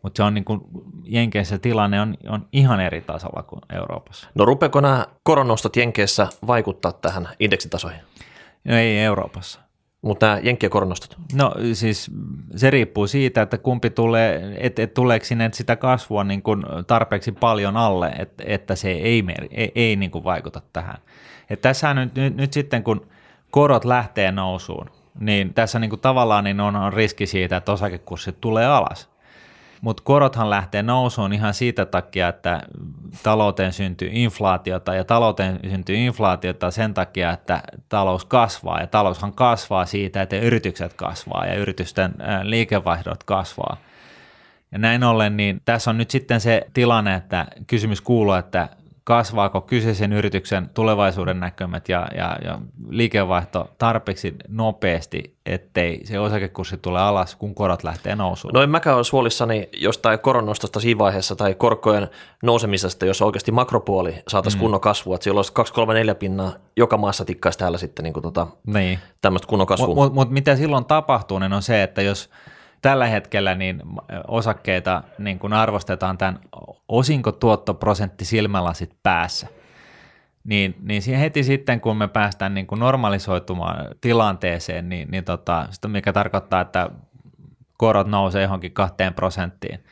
mutta 0.03 0.17
se 0.17 0.23
on 0.23 0.33
niin 0.33 0.45
kuin, 0.45 0.61
Jenkeissä 1.03 1.57
tilanne 1.57 2.01
on, 2.01 2.17
on 2.29 2.47
ihan 2.51 2.79
eri 2.79 3.01
tasolla 3.01 3.43
kuin 3.43 3.61
Euroopassa. 3.73 4.27
No 4.35 4.45
rupeako 4.45 4.81
nämä 4.81 5.05
koronostot 5.23 5.75
Jenkeissä 5.75 6.27
vaikuttaa 6.47 6.93
tähän 6.93 7.29
indeksitasoihin? 7.39 8.01
No 8.63 8.75
ei 8.75 8.99
Euroopassa. 8.99 9.59
Mutta 10.01 10.25
nämä 10.25 10.39
Jenkkien 10.43 10.69
koronostot? 10.69 11.17
No 11.33 11.53
siis 11.73 12.11
se 12.55 12.69
riippuu 12.69 13.07
siitä, 13.07 13.41
että 13.41 13.57
kumpi 13.57 13.89
tulee, 13.89 14.55
että 14.57 14.83
et 14.83 14.93
tuleeko 14.93 15.25
sinne 15.25 15.49
sitä 15.53 15.75
kasvua 15.75 16.23
niin 16.23 16.41
kuin 16.41 16.63
tarpeeksi 16.87 17.31
paljon 17.31 17.77
alle, 17.77 18.07
että, 18.19 18.43
että 18.47 18.75
se 18.75 18.91
ei, 18.91 19.23
ei, 19.51 19.71
ei 19.75 19.95
niin 19.95 20.11
kuin 20.11 20.23
vaikuta 20.23 20.61
tähän. 20.73 20.97
Et 21.49 21.61
tässä 21.61 21.93
nyt, 21.93 22.15
nyt, 22.15 22.35
nyt 22.35 22.53
sitten 22.53 22.83
kun 22.83 23.07
korot 23.51 23.85
lähtee 23.85 24.31
nousuun, 24.31 24.89
niin 25.19 25.53
tässä 25.53 25.79
niin 25.79 25.89
kuin 25.89 25.99
tavallaan 25.99 26.43
niin 26.43 26.59
on, 26.59 26.75
on 26.75 26.93
riski 26.93 27.25
siitä, 27.27 27.57
että 27.57 27.71
osakekurssit 27.71 28.41
tulee 28.41 28.65
alas 28.65 29.10
mutta 29.81 30.03
korothan 30.03 30.49
lähtee 30.49 30.83
nousuun 30.83 31.33
ihan 31.33 31.53
siitä 31.53 31.85
takia, 31.85 32.27
että 32.27 32.61
talouteen 33.23 33.73
syntyy 33.73 34.09
inflaatiota 34.11 34.95
ja 34.95 35.03
talouteen 35.03 35.59
syntyy 35.69 35.95
inflaatiota 35.95 36.71
sen 36.71 36.93
takia, 36.93 37.31
että 37.31 37.63
talous 37.89 38.25
kasvaa 38.25 38.79
ja 38.79 38.87
taloushan 38.87 39.33
kasvaa 39.33 39.85
siitä, 39.85 40.21
että 40.21 40.39
yritykset 40.39 40.93
kasvaa 40.93 41.45
ja 41.45 41.55
yritysten 41.55 42.13
liikevaihdot 42.43 43.23
kasvaa. 43.23 43.77
Ja 44.71 44.77
näin 44.77 45.03
ollen, 45.03 45.37
niin 45.37 45.61
tässä 45.65 45.89
on 45.89 45.97
nyt 45.97 46.11
sitten 46.11 46.41
se 46.41 46.67
tilanne, 46.73 47.15
että 47.15 47.45
kysymys 47.67 48.01
kuuluu, 48.01 48.33
että 48.33 48.69
kasvaako 49.03 49.61
kyseisen 49.61 50.13
yrityksen 50.13 50.69
tulevaisuuden 50.73 51.39
näkymät 51.39 51.89
ja, 51.89 52.07
ja, 52.15 52.37
ja 52.43 52.59
liikevaihto 52.89 53.69
tarpeeksi 53.77 54.35
nopeasti, 54.47 55.37
ettei 55.45 56.05
se 56.05 56.19
osakekurssi 56.19 56.77
tule 56.77 56.99
alas, 56.99 57.35
kun 57.35 57.55
korot 57.55 57.83
lähtee 57.83 58.15
nousuun? 58.15 58.53
No 58.53 58.61
en 58.61 58.69
mäkään 58.69 58.95
ole 58.95 59.05
huolissani 59.11 59.69
jostain 59.73 60.19
koronnostosta 60.19 60.79
siinä 60.79 60.99
vaiheessa 60.99 61.35
tai 61.35 61.55
korkojen 61.55 62.09
nousemisesta, 62.43 63.05
jos 63.05 63.21
oikeasti 63.21 63.51
makropuoli 63.51 64.15
saataisiin 64.27 64.59
mm. 64.59 64.61
kunnon 64.61 64.81
kasvua, 64.81 65.15
että 65.15 65.23
siellä 65.23 65.39
olisi 65.39 65.53
2, 65.53 65.73
3, 65.73 65.93
4 65.93 66.15
pinnaa 66.15 66.51
joka 66.77 66.97
maassa 66.97 67.25
tikkaisi 67.25 67.59
täällä 67.59 67.77
sitten 67.77 68.03
niin 68.03 68.13
kuin 68.13 68.23
tota, 68.23 68.47
niin. 68.65 68.99
tämmöistä 69.21 69.47
kunnon 69.47 69.67
kasvua. 69.67 69.87
Mutta 69.87 70.03
mut, 70.03 70.13
mut 70.13 70.29
mitä 70.29 70.55
silloin 70.55 70.85
tapahtuu, 70.85 71.39
niin 71.39 71.53
on 71.53 71.61
se, 71.61 71.83
että 71.83 72.01
jos– 72.01 72.29
tällä 72.81 73.07
hetkellä 73.07 73.55
niin 73.55 73.81
osakkeita 74.27 75.03
niin 75.17 75.39
kun 75.39 75.53
arvostetaan 75.53 76.17
tämän 76.17 76.39
osinkotuottoprosentti 76.87 78.25
silmälasit 78.25 78.95
päässä, 79.03 79.47
niin, 80.43 80.75
niin 80.81 81.01
siihen 81.01 81.21
heti 81.21 81.43
sitten, 81.43 81.81
kun 81.81 81.97
me 81.97 82.07
päästään 82.07 82.53
niin 82.53 82.67
kuin 82.67 82.79
normalisoitumaan 82.79 83.87
tilanteeseen, 84.01 84.89
niin, 84.89 85.11
niin 85.11 85.23
tota, 85.23 85.67
sitä 85.69 85.87
mikä 85.87 86.13
tarkoittaa, 86.13 86.61
että 86.61 86.89
korot 87.77 88.07
nousee 88.07 88.41
johonkin 88.41 88.71
kahteen 88.71 89.13
prosenttiin, 89.13 89.83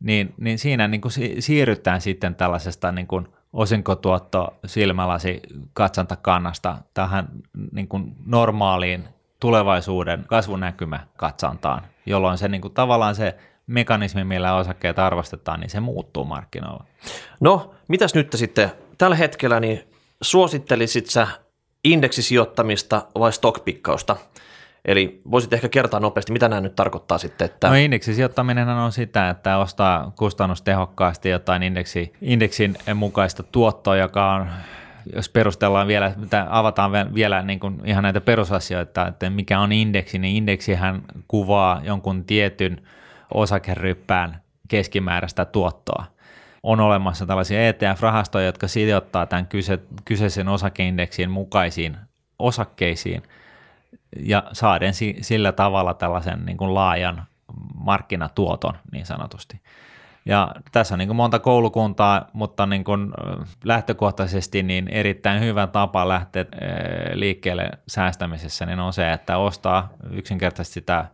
niin, 0.00 0.34
niin 0.40 0.58
siinä 0.58 0.88
niin 0.88 1.00
kuin 1.00 1.12
siirrytään 1.38 2.00
sitten 2.00 2.34
tällaisesta 2.34 2.92
niin 2.92 3.06
kuin 3.06 3.28
osinkotuotto 3.52 4.58
silmälasi 4.66 5.40
katsantakannasta 5.72 6.78
tähän 6.94 7.28
niin 7.72 7.88
kuin 7.88 8.14
normaaliin 8.26 9.04
tulevaisuuden 9.40 10.24
kasvunäkymä 10.26 11.06
katsantaan, 11.16 11.82
jolloin 12.06 12.38
se 12.38 12.48
niin 12.48 12.60
kuin, 12.60 12.74
tavallaan 12.74 13.14
se 13.14 13.36
mekanismi, 13.66 14.24
millä 14.24 14.54
osakkeet 14.54 14.98
arvostetaan, 14.98 15.60
niin 15.60 15.70
se 15.70 15.80
muuttuu 15.80 16.24
markkinoilla. 16.24 16.84
No, 17.40 17.74
mitäs 17.88 18.14
nyt 18.14 18.32
sitten 18.34 18.72
tällä 18.98 19.16
hetkellä, 19.16 19.60
niin 19.60 19.88
suosittelisit 20.22 21.06
sä 21.06 21.28
indeksisijoittamista 21.84 23.02
vai 23.18 23.32
stockpikkausta? 23.32 24.16
Eli 24.84 25.20
voisit 25.30 25.52
ehkä 25.52 25.68
kertoa 25.68 26.00
nopeasti, 26.00 26.32
mitä 26.32 26.48
nämä 26.48 26.60
nyt 26.60 26.76
tarkoittaa 26.76 27.18
sitten? 27.18 27.44
Että... 27.44 27.68
No 27.68 27.74
indeksisijoittaminen 27.74 28.68
on 28.68 28.92
sitä, 28.92 29.30
että 29.30 29.58
ostaa 29.58 30.12
kustannustehokkaasti 30.16 31.28
jotain 31.28 31.62
indeksi, 31.62 32.12
indeksin 32.22 32.76
mukaista 32.94 33.42
tuottoa, 33.42 33.96
joka 33.96 34.32
on 34.32 34.46
jos 35.14 35.28
perustellaan 35.28 35.86
vielä, 35.86 36.12
avataan 36.48 37.14
vielä 37.14 37.42
niin 37.42 37.60
kuin 37.60 37.80
ihan 37.84 38.02
näitä 38.02 38.20
perusasioita, 38.20 39.06
että 39.06 39.30
mikä 39.30 39.60
on 39.60 39.72
indeksi, 39.72 40.18
niin 40.18 40.36
indeksihän 40.36 41.02
kuvaa 41.28 41.80
jonkun 41.84 42.24
tietyn 42.24 42.82
osakeryppään 43.34 44.40
keskimääräistä 44.68 45.44
tuottoa. 45.44 46.04
On 46.62 46.80
olemassa 46.80 47.26
tällaisia 47.26 47.68
ETF-rahastoja, 47.68 48.46
jotka 48.46 48.68
sijoittaa 48.68 49.26
tämän 49.26 49.46
kyse, 49.46 49.78
kyseisen 50.04 50.48
osakeindeksin 50.48 51.30
mukaisiin 51.30 51.96
osakkeisiin 52.38 53.22
ja 54.20 54.42
saaden 54.52 54.92
sillä 55.20 55.52
tavalla 55.52 55.94
tällaisen 55.94 56.44
niin 56.46 56.56
kuin 56.56 56.74
laajan 56.74 57.24
markkinatuoton 57.74 58.74
niin 58.92 59.06
sanotusti. 59.06 59.60
Ja 60.24 60.54
tässä 60.72 60.94
on 60.94 60.98
niin 60.98 61.08
kuin 61.08 61.16
monta 61.16 61.38
koulukuntaa, 61.38 62.26
mutta 62.32 62.66
niin 62.66 62.84
kuin 62.84 63.12
lähtökohtaisesti 63.64 64.62
niin 64.62 64.88
erittäin 64.88 65.40
hyvä 65.40 65.66
tapa 65.66 66.08
lähteä 66.08 66.44
liikkeelle 67.12 67.70
säästämisessä 67.88 68.66
niin 68.66 68.80
on 68.80 68.92
se, 68.92 69.12
että 69.12 69.38
ostaa 69.38 69.88
yksinkertaisesti 70.10 70.74
sitä 70.74 71.04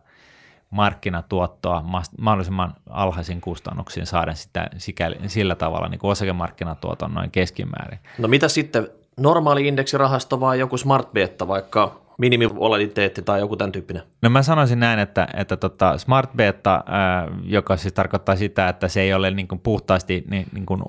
markkinatuottoa 0.69 1.83
mahdollisimman 2.17 2.73
alhaisin 2.89 3.41
kustannuksiin 3.41 4.05
saada 4.05 4.33
sitä 4.33 4.69
sikäli, 4.77 5.15
sillä 5.27 5.55
tavalla 5.55 5.87
niin 5.87 5.99
kuin 5.99 6.11
osakemarkkinatuoton 6.11 7.13
noin 7.13 7.31
keskimäärin. 7.31 7.99
No 8.17 8.27
mitä 8.27 8.47
sitten 8.47 8.87
normaali 9.17 9.67
indeksirahasto 9.67 10.39
vai 10.39 10.59
joku 10.59 10.77
smart 10.77 11.13
beta, 11.13 11.47
vaikka 11.47 12.08
minimivolatiliteetti 12.19 13.21
tai 13.21 13.39
joku 13.39 13.55
tämän 13.55 13.71
tyyppinen? 13.71 14.03
No 14.21 14.29
mä 14.29 14.43
sanoisin 14.43 14.79
näin, 14.79 14.99
että, 14.99 15.27
että 15.33 15.57
tota 15.57 15.97
smart 15.97 16.29
beta, 16.35 16.83
ää, 16.85 17.27
joka 17.43 17.77
siis 17.77 17.93
tarkoittaa 17.93 18.35
sitä, 18.35 18.69
että 18.69 18.87
se 18.87 19.01
ei 19.01 19.13
ole 19.13 19.31
niin 19.31 19.47
kuin 19.47 19.59
puhtaasti 19.59 20.23
niin, 20.29 20.45
niin 20.53 20.65
kuin 20.65 20.81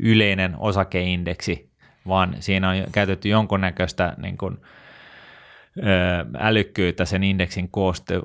yleinen 0.00 0.54
osakeindeksi, 0.58 1.70
vaan 2.08 2.36
siinä 2.40 2.70
on 2.70 2.76
käytetty 2.92 3.28
jonkunnäköistä 3.28 4.14
niin 4.22 4.36
kuin, 4.38 4.58
älykkyyttä 6.38 7.04
sen 7.04 7.24
indeksin 7.24 7.70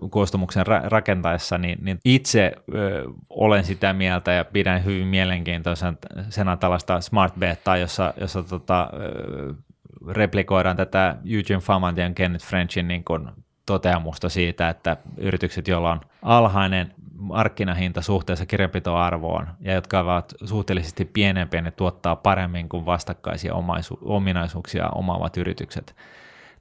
koostumuksen 0.10 0.66
rakentaessa, 0.84 1.58
niin, 1.58 1.78
niin 1.82 2.00
itse 2.06 2.54
ö, 2.74 3.06
olen 3.30 3.64
sitä 3.64 3.94
mieltä 3.94 4.32
ja 4.32 4.46
pidän 4.46 4.86
hyvin 4.86 5.08
mielenkiintoisena 5.08 6.58
tällaista 6.60 7.02
smart 7.02 7.34
betaa, 7.40 7.78
jossa, 7.78 8.14
jossa 8.20 8.44
tota, 8.44 8.90
replikoidaan 10.08 10.78
tätä 10.78 11.16
Eugene 11.26 11.62
Famantin 11.62 12.04
ja 12.04 12.14
Kenneth 12.14 12.46
Frenchin 12.46 12.88
niin 12.88 13.04
kuin 13.04 13.30
toteamusta 13.66 14.30
siitä, 14.30 14.70
että 14.70 14.98
yritykset, 15.18 15.68
joilla 15.68 15.92
on 15.92 16.02
alhainen 16.22 16.94
markkinahinta 17.20 18.02
suhteessa 18.02 18.46
kirjanpitoarvoon 18.46 19.48
ja 19.62 19.74
jotka 19.74 20.00
ovat 20.00 20.34
suhteellisesti 20.44 21.06
pienempiä, 21.06 21.62
ne 21.62 21.72
tuottaa 21.72 22.16
paremmin 22.16 22.70
kuin 22.70 22.86
vastakkaisia 22.86 23.54
omaisu- 23.54 24.00
ominaisuuksia 24.02 24.90
omaavat 24.90 25.38
yritykset. 25.38 25.96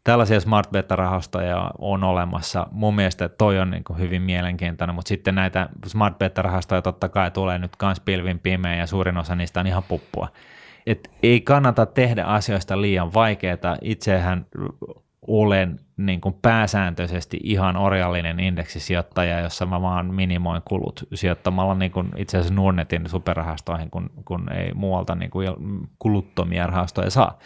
Tällaisia 0.04 0.40
smart 0.40 0.70
beta-rahastoja 0.70 1.70
on 1.78 2.04
olemassa. 2.04 2.66
Mun 2.70 2.94
mielestä 2.94 3.28
toi 3.28 3.58
on 3.58 3.70
niin 3.70 3.84
hyvin 3.98 4.22
mielenkiintoinen, 4.22 4.94
mutta 4.94 5.08
sitten 5.08 5.34
näitä 5.34 5.68
smart 5.86 6.18
beta-rahastoja 6.18 6.82
totta 6.82 7.08
kai 7.08 7.30
tulee 7.30 7.58
nyt 7.58 7.76
kans 7.76 8.00
pilvin 8.00 8.38
pimeä 8.38 8.76
ja 8.76 8.86
suurin 8.86 9.16
osa 9.16 9.34
niistä 9.34 9.60
on 9.60 9.66
ihan 9.66 9.82
puppua. 9.82 10.28
Et 10.88 11.10
ei 11.22 11.40
kannata 11.40 11.86
tehdä 11.86 12.24
asioista 12.24 12.80
liian 12.80 13.14
vaikeita. 13.14 13.76
Itsehän 13.82 14.46
olen 15.26 15.80
niin 15.96 16.20
kuin 16.20 16.34
pääsääntöisesti 16.42 17.40
ihan 17.42 17.76
orjallinen 17.76 18.40
indeksisijoittaja, 18.40 19.40
jossa 19.40 19.66
mä 19.66 19.82
vaan 19.82 20.14
minimoin 20.14 20.62
kulut 20.64 21.08
sijoittamalla 21.14 21.74
niin 21.74 21.90
kuin 21.92 22.08
itse 22.16 22.38
asiassa 22.38 22.54
Nordnetin 22.54 23.08
superrahastoihin, 23.08 23.90
kun, 23.90 24.10
kun 24.24 24.52
ei 24.52 24.74
muualta 24.74 25.14
niin 25.14 25.30
kuin 25.30 25.48
kuluttomia 25.98 26.66
rahastoja 26.66 27.10
saa. 27.10 27.38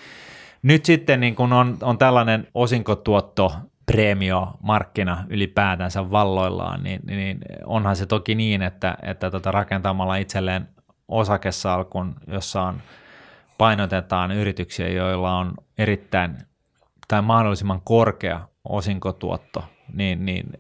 Nyt 0.63 0.85
sitten 0.85 1.21
niin 1.21 1.35
kuin 1.35 1.53
on, 1.53 1.77
on 1.83 1.99
tällainen 1.99 2.49
osinkotuotto 2.55 3.53
preemio-markkina 3.87 5.25
ylipäätänsä 5.29 6.11
valloillaan, 6.11 6.83
niin, 6.83 7.01
niin 7.07 7.39
onhan 7.65 7.97
se 7.97 8.07
toki 8.07 8.35
niin, 8.35 8.63
että, 8.63 8.97
että 9.03 9.31
tota 9.31 9.51
rakentamalla 9.51 10.17
itselleen 10.17 10.69
osakesalkun, 11.09 12.15
jossa 12.27 12.63
on, 12.63 12.83
painotetaan 13.59 14.33
yrityksiä, 14.33 14.89
joilla 14.89 15.39
on 15.39 15.55
erittäin 15.79 16.37
tai 17.09 17.23
mahdollisimman 17.23 17.81
korkea 17.85 18.49
osinkotuotto, 18.65 19.65
niin, 19.93 20.27
niin, 20.27 20.53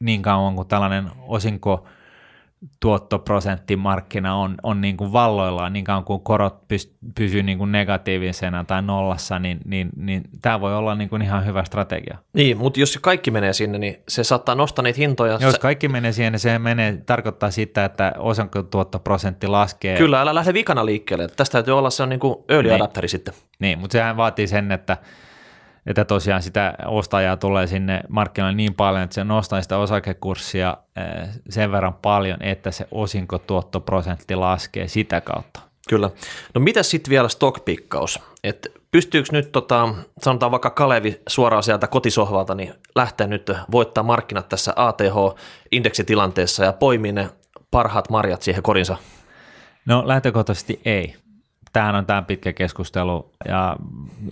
niin 0.00 0.22
kauan 0.22 0.54
kuin 0.54 0.68
tällainen 0.68 1.10
osinko 1.28 1.86
tuottoprosenttimarkkina 2.80 4.34
on, 4.34 4.54
on 4.62 4.80
niin 4.80 4.96
kuin 4.96 5.12
valloillaan, 5.12 5.72
niin 5.72 5.84
kauan 5.84 6.04
kuin 6.04 6.20
korot 6.20 6.56
pysyy 7.14 7.42
niin 7.42 7.58
kuin 7.58 7.72
negatiivisena 7.72 8.64
tai 8.64 8.82
nollassa, 8.82 9.38
niin, 9.38 9.60
niin, 9.64 9.88
niin 9.96 10.22
tämä 10.42 10.60
voi 10.60 10.76
olla 10.76 10.94
niin 10.94 11.08
kuin 11.08 11.22
ihan 11.22 11.46
hyvä 11.46 11.64
strategia. 11.64 12.18
Niin, 12.32 12.56
mutta 12.56 12.80
jos 12.80 12.98
kaikki 13.02 13.30
menee 13.30 13.52
sinne, 13.52 13.78
niin 13.78 13.96
se 14.08 14.24
saattaa 14.24 14.54
nostaa 14.54 14.82
niitä 14.82 15.00
hintoja. 15.00 15.38
Jos 15.40 15.58
kaikki 15.58 15.88
menee 15.88 16.12
siihen, 16.12 16.32
niin 16.32 16.40
se 16.40 16.58
menee, 16.58 17.02
tarkoittaa 17.06 17.50
sitä, 17.50 17.84
että 17.84 18.12
osinkotuottoprosentti 18.18 19.46
laskee. 19.46 19.96
Kyllä, 19.96 20.20
älä 20.20 20.34
lähde 20.34 20.54
vikana 20.54 20.86
liikkeelle. 20.86 21.28
Tästä 21.28 21.52
täytyy 21.52 21.78
olla 21.78 21.90
se 21.90 22.02
on 22.02 22.08
niin 22.08 22.20
kuin 22.20 22.36
early 22.48 22.68
niin. 22.68 22.74
adapteri 22.74 23.08
sitten. 23.08 23.34
Niin, 23.58 23.78
mutta 23.78 23.92
sehän 23.92 24.16
vaatii 24.16 24.46
sen, 24.46 24.72
että 24.72 24.96
että 25.86 26.04
tosiaan 26.04 26.42
sitä 26.42 26.74
ostajaa 26.86 27.36
tulee 27.36 27.66
sinne 27.66 28.00
markkinoille 28.08 28.56
niin 28.56 28.74
paljon, 28.74 29.04
että 29.04 29.14
se 29.14 29.24
nostaa 29.24 29.62
sitä 29.62 29.78
osakekurssia 29.78 30.76
eh, 30.96 31.28
sen 31.48 31.72
verran 31.72 31.94
paljon, 31.94 32.42
että 32.42 32.70
se 32.70 32.86
osinkotuottoprosentti 32.90 34.34
laskee 34.34 34.88
sitä 34.88 35.20
kautta. 35.20 35.60
Kyllä. 35.88 36.10
No 36.54 36.60
mitä 36.60 36.82
sitten 36.82 37.10
vielä 37.10 37.28
stockpikkaus? 37.28 38.20
Et 38.44 38.72
pystyykö 38.90 39.28
nyt, 39.32 39.52
tota, 39.52 39.94
sanotaan 40.22 40.52
vaikka 40.52 40.70
Kalevi 40.70 41.20
suoraan 41.28 41.62
sieltä 41.62 41.86
kotisohvalta, 41.86 42.54
niin 42.54 42.74
lähteä 42.94 43.26
nyt 43.26 43.50
voittaa 43.70 44.04
markkinat 44.04 44.48
tässä 44.48 44.72
ATH-indeksitilanteessa 44.76 46.64
ja 46.64 46.72
poimii 46.72 47.12
ne 47.12 47.30
parhaat 47.70 48.10
marjat 48.10 48.42
siihen 48.42 48.62
korinsa? 48.62 48.96
No 49.86 50.02
lähtökohtaisesti 50.06 50.80
ei 50.84 51.14
tämähän 51.74 51.94
on 51.94 52.06
tämä 52.06 52.22
pitkä 52.22 52.52
keskustelu 52.52 53.30
ja 53.48 53.76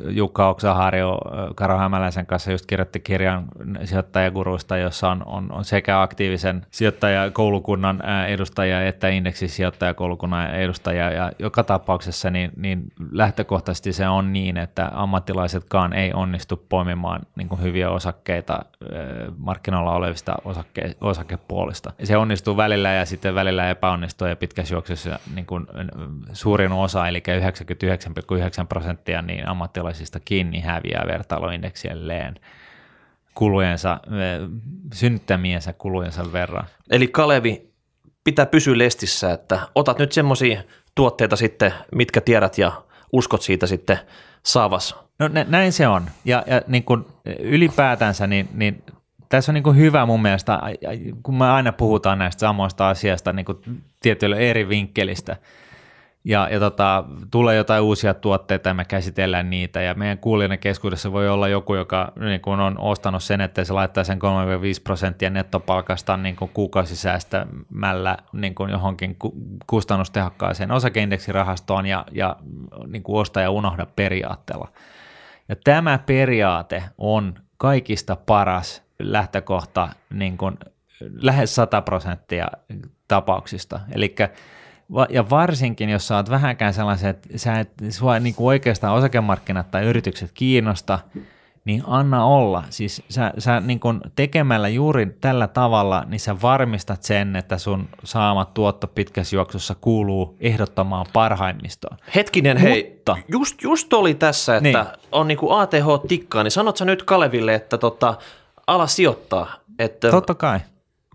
Jukka 0.09 0.48
Oksaharjo 0.48 1.18
Karo 1.55 1.78
Hämäläisen 1.78 2.26
kanssa 2.26 2.52
just 2.52 2.66
kirjoitti 2.66 3.00
kirjan 3.00 3.44
sijoittajaguruista, 3.85 4.76
jossa 4.76 5.11
on, 5.11 5.22
on, 5.26 5.52
on 5.52 5.64
sekä 5.64 6.02
aktiivisen 6.02 6.66
sijoittajakoulukunnan 6.70 8.02
edustajia 8.28 8.87
että 8.87 9.09
indeksisijoittajakoulukunnan 9.09 10.55
edustajia 10.55 11.11
ja 11.11 11.33
joka 11.38 11.64
tapauksessa 11.64 12.31
niin, 12.31 12.50
niin 12.57 12.85
lähtökohtaisesti 13.11 13.92
se 13.92 14.09
on 14.09 14.33
niin, 14.33 14.57
että 14.57 14.90
ammattilaisetkaan 14.94 15.92
ei 15.92 16.12
onnistu 16.12 16.64
poimimaan 16.68 17.20
niin 17.37 17.48
kuin 17.48 17.62
hyviä 17.62 17.90
osakkeita 17.90 18.64
markkinoilla 19.37 19.92
olevista 19.94 20.35
osakke, 20.44 20.96
osakepuolista. 21.00 21.92
Se 22.05 22.16
onnistuu 22.16 22.57
välillä 22.57 22.92
ja 22.92 23.07
sitten 23.07 23.35
välillä 23.35 23.70
epäonnistuu 23.70 24.28
ja 24.28 24.37
pitkässä 24.37 24.74
juoksussa 24.74 25.18
niin 25.35 25.46
kuin 25.46 25.66
suurin 26.33 26.72
osa, 26.72 27.09
eli 27.09 27.22
99,9 27.40 28.66
prosenttia 28.68 29.23
niin 29.23 29.49
ammattilaisista 29.49 30.21
kiinni 30.21 30.61
häviää 30.61 31.05
vertailuindeksielleen 31.07 32.35
kulujensa, 33.35 34.01
synnyttämiensä 34.95 35.73
kulujensa 35.73 36.33
verran. 36.33 36.64
Eli 36.90 37.09
Kalevi 37.09 37.71
pitää 38.25 38.47
pysyä 38.47 38.79
lestissä, 38.79 39.33
että 39.33 39.61
otat 39.75 39.99
nyt 39.99 40.12
semmoisia 40.12 40.62
tuotteita 40.95 41.37
sitten, 41.37 41.73
mitkä 41.95 42.21
tiedät 42.21 42.59
ja 42.59 42.83
uskot 43.12 43.42
siitä 43.42 43.66
sitten 43.66 43.99
saavas. 44.42 44.97
No 45.18 45.29
näin 45.49 45.73
se 45.73 45.88
on. 45.88 46.03
Ja, 46.25 46.45
ja 46.47 46.62
niin 46.66 46.85
kuin 46.85 47.05
ylipäätänsä, 47.38 48.27
niin, 48.27 48.49
niin 48.55 48.85
tässä 49.29 49.53
on 49.53 49.55
niin 49.55 49.64
kuin 49.64 49.77
hyvä 49.77 50.07
mun 50.07 50.23
mielestä, 50.23 50.61
kun 51.23 51.35
me 51.35 51.51
aina 51.51 51.73
puhutaan 51.73 52.18
näistä 52.18 52.40
samoista 52.40 52.88
asiasta 52.88 53.33
niin 53.33 53.47
kuin 53.47 53.59
tietyllä 54.01 54.37
eri 54.37 54.68
vinkkelistä– 54.68 55.37
ja, 56.24 56.48
ja 56.50 56.61
tota, 56.61 57.04
tulee 57.30 57.56
jotain 57.56 57.82
uusia 57.82 58.14
tuotteita 58.14 58.68
ja 58.68 58.74
me 58.74 58.85
käsitellään 58.85 59.50
niitä 59.50 59.82
ja 59.82 59.94
meidän 59.94 60.18
kuulijoiden 60.18 60.58
keskuudessa 60.58 61.12
voi 61.12 61.28
olla 61.28 61.48
joku, 61.48 61.74
joka 61.74 62.12
niin 62.20 62.40
kun 62.40 62.61
on 62.61 62.78
ostanut 62.78 63.22
sen, 63.22 63.40
että 63.40 63.64
se 63.64 63.72
laittaa 63.72 64.04
sen 64.04 64.18
3-5 64.18 64.20
prosenttia 64.85 65.30
nettopalkasta 65.30 66.16
niin 66.16 66.37
kuin 66.37 66.50
kuukausisäästämällä 66.54 68.18
niin 68.32 68.54
kuin 68.54 68.70
johonkin 68.70 69.16
kustannustehokkaaseen 69.66 70.70
osakeindeksirahastoon 70.70 71.87
ja, 71.87 72.04
ja 72.12 72.37
niin 72.87 73.02
kuin 73.02 73.20
osta 73.20 73.40
ja 73.40 73.50
unohda 73.50 73.87
periaatteella. 73.96 74.68
Ja 75.48 75.56
tämä 75.64 75.98
periaate 75.98 76.82
on 76.98 77.35
kaikista 77.56 78.16
paras 78.16 78.82
lähtökohta 78.98 79.88
niin 80.11 80.38
kuin 80.38 80.58
lähes 81.14 81.54
100 81.54 81.82
prosenttia 81.82 82.48
tapauksista. 83.08 83.80
Eli 83.92 84.14
ja 85.09 85.31
varsinkin, 85.31 85.88
jos 85.88 86.09
sä 86.09 86.16
oot 86.16 86.31
vähänkään 86.31 86.74
sellaisen, 86.74 87.11
että 87.11 87.38
sä 87.38 87.61
et 87.61 87.70
sua 87.90 88.18
niin 88.18 88.35
kuin 88.35 88.46
oikeastaan 88.46 88.94
osakemarkkinat 88.94 89.70
tai 89.70 89.85
yritykset 89.85 90.31
kiinnosta, 90.35 90.98
niin 91.64 91.83
anna 91.87 92.24
olla. 92.24 92.64
Siis 92.70 93.02
sä, 93.09 93.33
sä 93.38 93.61
niin 93.61 93.81
kuin 93.81 94.00
tekemällä 94.16 94.68
juuri 94.68 95.16
tällä 95.20 95.48
tavalla, 95.48 96.05
niin 96.07 96.20
sä 96.20 96.42
varmistat 96.42 97.02
sen, 97.02 97.37
että 97.37 97.59
sun 97.59 97.88
saamat 98.05 98.55
tuotto 98.55 98.87
pitkässä 98.87 99.37
juoksussa 99.37 99.74
kuuluu 99.81 100.37
ehdottamaan 100.40 101.07
parhaimmistoon. 101.12 101.96
Hetkinen, 102.14 102.57
Mutta, 102.57 103.14
hei, 103.14 103.24
just, 103.28 103.62
just 103.62 103.92
oli 103.92 104.14
tässä, 104.14 104.57
että 104.57 104.68
niin. 104.68 105.09
on 105.12 105.28
niin 105.28 105.38
kuin 105.38 105.61
ATH-tikkaa, 105.61 106.42
niin 106.42 106.50
sanot 106.50 106.76
sä 106.76 106.85
nyt 106.85 107.02
Kaleville, 107.02 107.55
että 107.55 107.78
tota, 107.78 108.14
ala 108.66 108.87
sijoittaa? 108.87 109.52
Että 109.78 110.11
Totta 110.11 110.35
kai. 110.35 110.61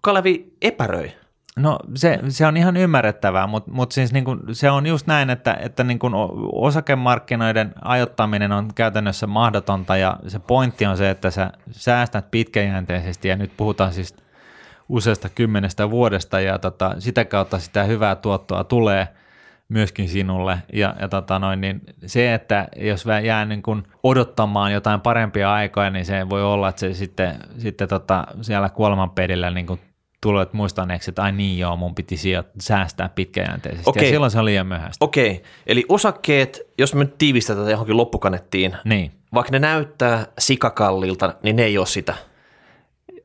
Kalevi 0.02 0.54
epäröi. 0.62 1.12
No 1.58 1.80
se, 1.96 2.20
se 2.30 2.46
on 2.46 2.58
ihan 2.58 2.78
ymmärrettävää, 2.78 3.48
mutta, 3.48 3.72
mutta 3.72 3.94
siis 3.94 4.14
niin 4.14 4.26
kuin, 4.26 4.40
se 4.52 4.70
on 4.70 4.88
just 4.88 5.08
näin, 5.08 5.30
että, 5.30 5.58
että 5.60 5.84
niin 5.84 6.00
kuin 6.00 6.14
osakemarkkinoiden 6.52 7.74
ajottaminen 7.82 8.52
on 8.52 8.70
käytännössä 8.76 9.28
mahdotonta 9.28 9.98
ja 9.98 10.18
se 10.28 10.40
pointti 10.40 10.86
on 10.86 10.98
se, 10.98 11.10
että 11.10 11.32
sä 11.32 11.52
säästät 11.72 12.32
pitkäjänteisesti 12.32 13.28
ja 13.28 13.36
nyt 13.36 13.52
puhutaan 13.58 13.94
siis 13.94 14.16
useasta 14.90 15.30
kymmenestä 15.30 15.90
vuodesta 15.90 16.40
ja 16.40 16.60
tota, 16.60 16.96
sitä 17.00 17.26
kautta 17.26 17.60
sitä 17.60 17.84
hyvää 17.84 18.16
tuottoa 18.16 18.64
tulee 18.64 19.08
myöskin 19.70 20.10
sinulle. 20.10 20.58
Ja, 20.74 20.96
ja 21.00 21.08
tota 21.08 21.40
noin, 21.40 21.62
niin 21.62 21.82
se, 22.06 22.34
että 22.34 22.68
jos 22.76 23.06
jää 23.24 23.46
niin 23.46 23.62
kuin 23.62 23.84
odottamaan 24.04 24.74
jotain 24.74 25.02
parempia 25.02 25.54
aikoja, 25.54 25.90
niin 25.90 26.06
se 26.06 26.30
voi 26.30 26.44
olla, 26.44 26.70
että 26.70 26.80
se 26.80 26.94
sitten, 26.94 27.36
sitten 27.58 27.88
tota, 27.88 28.28
siellä 28.42 28.70
kuolemanpedillä 28.70 29.52
niin 29.52 29.68
kuin 30.28 30.34
tulet 30.34 30.54
muistaneeksi, 30.54 31.12
että 31.12 31.24
ai 31.24 31.32
niin 31.32 31.60
joo, 31.60 31.76
mun 31.76 31.96
piti 31.96 32.16
säästää 32.60 33.10
pitkäjänteisesti. 33.10 33.90
Okei. 33.90 34.04
Ja 34.04 34.10
silloin 34.10 34.32
se 34.32 34.40
on 34.40 34.46
liian 34.46 34.68
myöhäistä. 34.68 35.06
Okei, 35.06 35.44
eli 35.68 35.86
osakkeet, 35.90 36.62
jos 36.78 36.94
me 36.94 37.04
nyt 37.04 37.18
tiivistetään 37.18 37.70
johonkin 37.70 37.98
loppukanettiin, 37.98 38.78
niin. 38.86 39.12
vaikka 39.34 39.52
ne 39.52 39.60
näyttää 39.60 40.26
sikakallilta, 40.40 41.34
niin 41.44 41.56
ne 41.56 41.64
ei 41.64 41.78
ole 41.78 41.86
sitä. 41.86 42.14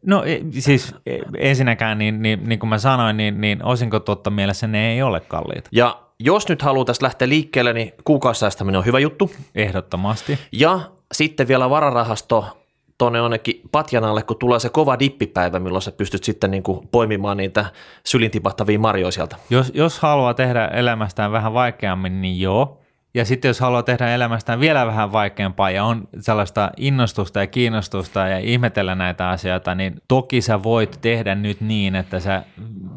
No 0.07 0.25
e, 0.25 0.41
siis 0.51 0.95
e, 1.07 1.19
ensinnäkään, 1.39 1.99
niin, 1.99 2.23
niin, 2.23 2.49
niin 2.49 2.59
kuin 2.59 2.71
mä 2.71 2.79
sanoin, 2.79 3.17
niin, 3.17 3.41
niin 3.41 3.65
osinkotuotto 3.65 4.31
mielessä 4.31 4.67
ne 4.67 4.93
ei 4.93 5.03
ole 5.03 5.21
kalliita. 5.21 5.71
Ja 5.73 6.03
jos 6.19 6.49
nyt 6.49 6.63
haluaa 6.63 6.85
tästä 6.85 7.05
lähteä 7.05 7.29
liikkeelle, 7.29 7.73
niin 7.73 7.93
kuukausisäästäminen 8.05 8.79
on 8.79 8.87
hyvä 8.87 8.99
juttu. 8.99 9.31
Ehdottomasti. 9.55 10.39
Ja 10.53 10.81
sitten 11.13 11.49
vielä 11.49 11.71
vararahasto 11.71 12.62
tuonne 13.03 13.19
jonnekin 13.19 13.61
patjanalle, 13.73 14.23
kun 14.23 14.37
tulee 14.37 14.61
se 14.61 14.69
kova 14.69 14.99
dippipäivä, 14.99 15.59
milloin 15.59 15.83
sä 15.83 15.93
pystyt 15.93 16.25
sitten 16.25 16.51
niin 16.51 16.63
kuin 16.63 16.89
poimimaan 16.91 17.37
niitä 17.37 17.67
sylintipahtavia 18.05 18.79
marjoja 18.79 19.11
sieltä. 19.11 19.37
Jos, 19.51 19.73
jos 19.75 19.99
haluaa 19.99 20.35
tehdä 20.35 20.67
elämästään 20.67 21.33
vähän 21.33 21.55
vaikeammin, 21.55 22.23
niin 22.23 22.41
joo. 22.41 22.79
Ja 23.15 23.25
sitten 23.25 23.49
jos 23.49 23.61
haluaa 23.61 23.83
tehdä 23.83 24.15
elämästään 24.15 24.61
vielä 24.61 24.87
vähän 24.87 25.13
vaikeampaa 25.13 25.71
ja 25.71 25.85
on 25.85 26.09
sellaista 26.21 26.71
innostusta 26.77 27.41
ja 27.41 27.47
kiinnostusta 27.47 28.21
ja 28.21 28.39
ihmetellä 28.39 28.95
näitä 28.95 29.29
asioita, 29.29 29.75
niin 29.75 29.95
toki 30.09 30.41
sä 30.41 30.63
voit 30.63 30.99
tehdä 31.01 31.35
nyt 31.35 31.61
niin, 31.61 31.95
että 31.97 32.21
sä 32.21 32.43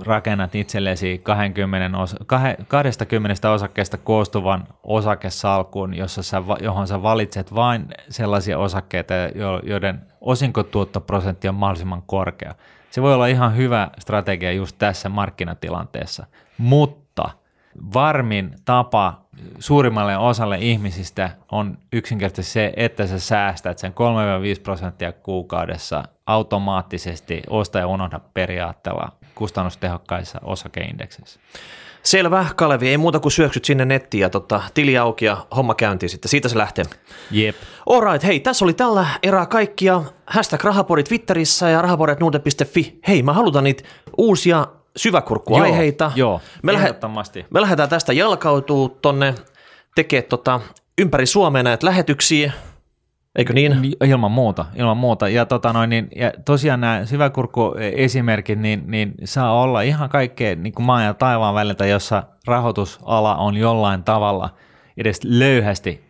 rakennat 0.05 0.55
itsellesi 0.55 1.17
20 1.23 1.97
osa, 1.97 2.17
20 2.67 3.51
osakkeesta 3.51 3.97
koostuvan 3.97 4.67
osakesalkun, 4.83 5.93
jossa 5.93 6.23
sä, 6.23 6.41
johon 6.61 6.87
sä 6.87 7.03
valitset 7.03 7.55
vain 7.55 7.87
sellaisia 8.09 8.59
osakkeita, 8.59 9.13
joiden 9.63 10.01
osinkotuottoprosentti 10.21 11.47
on 11.47 11.55
mahdollisimman 11.55 12.03
korkea. 12.05 12.55
Se 12.89 13.01
voi 13.01 13.13
olla 13.13 13.27
ihan 13.27 13.57
hyvä 13.57 13.89
strategia 13.99 14.51
just 14.51 14.75
tässä 14.79 15.09
markkinatilanteessa, 15.09 16.25
mutta 16.57 17.29
varmin 17.93 18.55
tapa 18.65 19.21
suurimmalle 19.59 20.17
osalle 20.17 20.57
ihmisistä 20.59 21.29
on 21.51 21.77
yksinkertaisesti 21.93 22.53
se, 22.53 22.73
että 22.75 23.07
sä 23.07 23.19
säästät 23.19 23.77
sen 23.77 23.91
3-5 24.57 24.61
prosenttia 24.63 25.13
kuukaudessa 25.13 26.03
automaattisesti 26.25 27.43
osta 27.49 27.79
ja 27.79 27.87
unohda 27.87 28.19
periaatteella 28.33 29.11
kustannustehokkaissa 29.35 30.39
osakeindeksissä. 30.43 31.39
Selvä, 32.03 32.45
Kalevi, 32.55 32.89
ei 32.89 32.97
muuta 32.97 33.19
kuin 33.19 33.31
syöksyt 33.31 33.65
sinne 33.65 33.85
nettiin 33.85 34.21
ja 34.21 34.29
tota, 34.29 34.61
tili 34.73 34.97
auki 34.97 35.25
ja 35.25 35.45
homma 35.55 35.75
käyntiin 35.75 36.09
sitten. 36.09 36.29
Siitä 36.29 36.49
se 36.49 36.57
lähtee. 36.57 36.85
Jep. 37.31 37.55
Alright, 37.89 38.23
hei, 38.23 38.39
tässä 38.39 38.65
oli 38.65 38.73
tällä 38.73 39.07
erää 39.23 39.45
kaikkia. 39.45 40.01
Hashtag 40.27 40.63
rahapori 40.63 41.03
Twitterissä 41.03 41.69
ja 41.69 41.81
rahapori.nuude.fi. 41.81 42.99
Hei, 43.07 43.23
mä 43.23 43.33
halutan 43.33 43.63
niitä 43.63 43.83
uusia 44.17 44.67
syväkurkkuaiheita. 44.95 46.11
Joo, 46.15 46.31
joo 46.31 46.41
me, 46.63 46.73
lähe, 46.73 46.95
me 47.49 47.61
lähdetään 47.61 47.89
tästä 47.89 48.13
jalkautuu 48.13 48.89
tonne 48.89 49.35
tekee 49.95 50.21
tota, 50.21 50.59
ympäri 50.97 51.25
Suomea 51.25 51.63
näitä 51.63 51.85
lähetyksiä. 51.85 52.53
Eikö 53.35 53.53
niin? 53.53 53.95
Ilman 54.03 54.31
muuta, 54.31 54.65
ilman 54.75 54.97
muuta. 54.97 55.29
Ja, 55.29 55.45
tota 55.45 55.73
noin, 55.73 55.89
niin, 55.89 56.07
ja 56.15 56.31
tosiaan 56.45 56.81
nämä 56.81 57.05
syväkurkkuesimerkit, 57.05 58.59
niin, 58.59 58.83
niin 58.87 59.13
saa 59.23 59.61
olla 59.61 59.81
ihan 59.81 60.09
kaikkea 60.09 60.55
niin 60.55 60.73
kuin 60.73 60.85
maan 60.85 61.05
ja 61.05 61.13
taivaan 61.13 61.55
väliltä, 61.55 61.85
jossa 61.85 62.23
rahoitusala 62.47 63.35
on 63.35 63.57
jollain 63.57 64.03
tavalla– 64.03 64.49
edes 64.97 65.19
löyhästi 65.23 66.01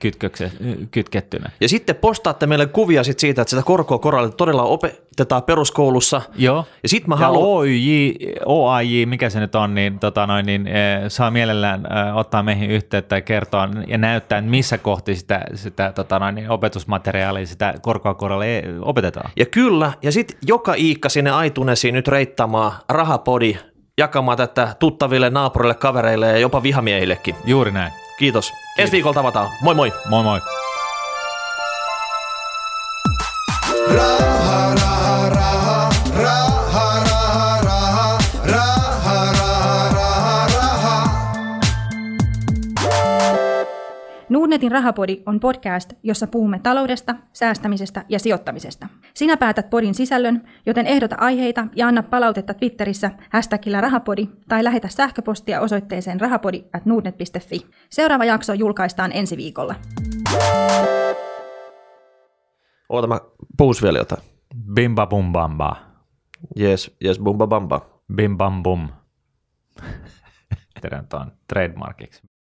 kytkettynä. 0.92 1.50
Ja 1.62 1.70
sitten 1.70 1.96
postaatte 1.96 2.48
meille 2.48 2.66
kuvia 2.66 3.04
sit 3.04 3.20
siitä, 3.20 3.42
että 3.42 3.50
sitä 3.50 3.64
korkoa 3.64 4.00
koralle 4.00 4.32
todella 4.32 4.64
opetetaan 4.64 5.44
peruskoulussa. 5.44 6.22
Joo. 6.36 6.66
Ja 6.84 6.90
sitten 6.90 7.10
mä 7.10 7.16
haluan... 7.16 7.44
OIJ, 7.44 8.14
OAJ, 8.46 9.06
mikä 9.06 9.30
se 9.30 9.40
nyt 9.40 9.56
on, 9.56 9.76
niin, 9.76 10.00
tota 10.00 10.28
noin, 10.28 10.46
niin 10.46 10.68
e, 10.68 11.04
saa 11.08 11.32
mielellään 11.32 11.86
e, 11.86 12.14
ottaa 12.14 12.44
meihin 12.44 12.72
yhteyttä 12.72 13.16
ja 13.16 13.22
kertoa 13.22 13.70
ja 13.88 13.98
näyttää, 13.98 14.42
missä 14.42 14.78
kohti 14.78 15.16
sitä, 15.16 15.42
sitä 15.54 15.92
tota 15.92 16.20
noin, 16.20 16.36
niin 16.36 16.50
opetusmateriaalia, 16.50 17.46
sitä 17.46 17.74
korkoa 17.82 18.14
koralle 18.14 18.64
opetetaan. 18.82 19.32
Ja 19.36 19.46
kyllä, 19.46 19.94
ja 20.02 20.12
sitten 20.12 20.38
joka 20.48 20.74
iikka 20.74 21.10
sinne 21.10 21.32
aitunesiin 21.32 21.94
nyt 21.94 22.08
reittamaan 22.08 22.72
rahapodi, 22.90 23.58
jakamaan 23.98 24.38
tätä 24.38 24.76
tuttaville, 24.80 25.30
naapurille, 25.30 25.76
kavereille 25.76 26.28
ja 26.28 26.38
jopa 26.38 26.64
vihamiehillekin. 26.64 27.36
Juuri 27.46 27.72
näin. 27.72 28.05
Kiitos. 28.18 28.52
Kiitos. 28.52 28.54
Ensi 28.78 28.92
viikolla 28.92 29.14
tavataan. 29.14 29.48
Moi 29.62 29.76
moi. 29.76 29.92
Moi 30.10 30.24
moi. 30.24 30.42
Raha, 33.96 34.76
Nordnetin 44.46 44.72
rahapodi 44.72 45.24
on 45.26 45.40
podcast, 45.40 45.94
jossa 46.04 46.28
puhumme 46.28 46.60
taloudesta, 46.60 47.16
säästämisestä 47.34 48.06
ja 48.10 48.20
sijoittamisesta. 48.20 48.88
Sinä 49.14 49.38
päätät 49.38 49.70
podin 49.70 49.96
sisällön, 49.96 50.48
joten 50.66 50.88
ehdota 50.88 51.16
aiheita 51.20 51.68
ja 51.76 51.88
anna 51.88 52.04
palautetta 52.04 52.54
Twitterissä 52.54 53.12
hashtagillä 53.30 53.82
rahapodi 53.82 54.30
tai 54.48 54.64
lähetä 54.64 54.88
sähköpostia 54.88 55.62
osoitteeseen 55.62 56.22
rahapodi 56.22 56.64
at 56.74 56.84
Seuraava 57.90 58.26
jakso 58.26 58.54
julkaistaan 58.54 59.12
ensi 59.12 59.38
viikolla. 59.38 59.76
Oota, 62.90 63.08
mä 63.08 63.20
puhus 63.58 63.84
vielä 63.84 63.98
jotain. 63.98 64.22
Bimba 64.74 65.08
bum 65.08 65.32
bamba. 65.32 65.76
Yes, 66.60 66.98
yes, 67.06 67.20
bumba 67.20 67.48
bamba. 67.48 68.02
Bim 68.16 68.38
bam 68.38 68.64
bum. 68.64 68.90
Tiedän 70.82 71.08
tuon 71.08 71.32
trademarkiksi. 71.48 72.35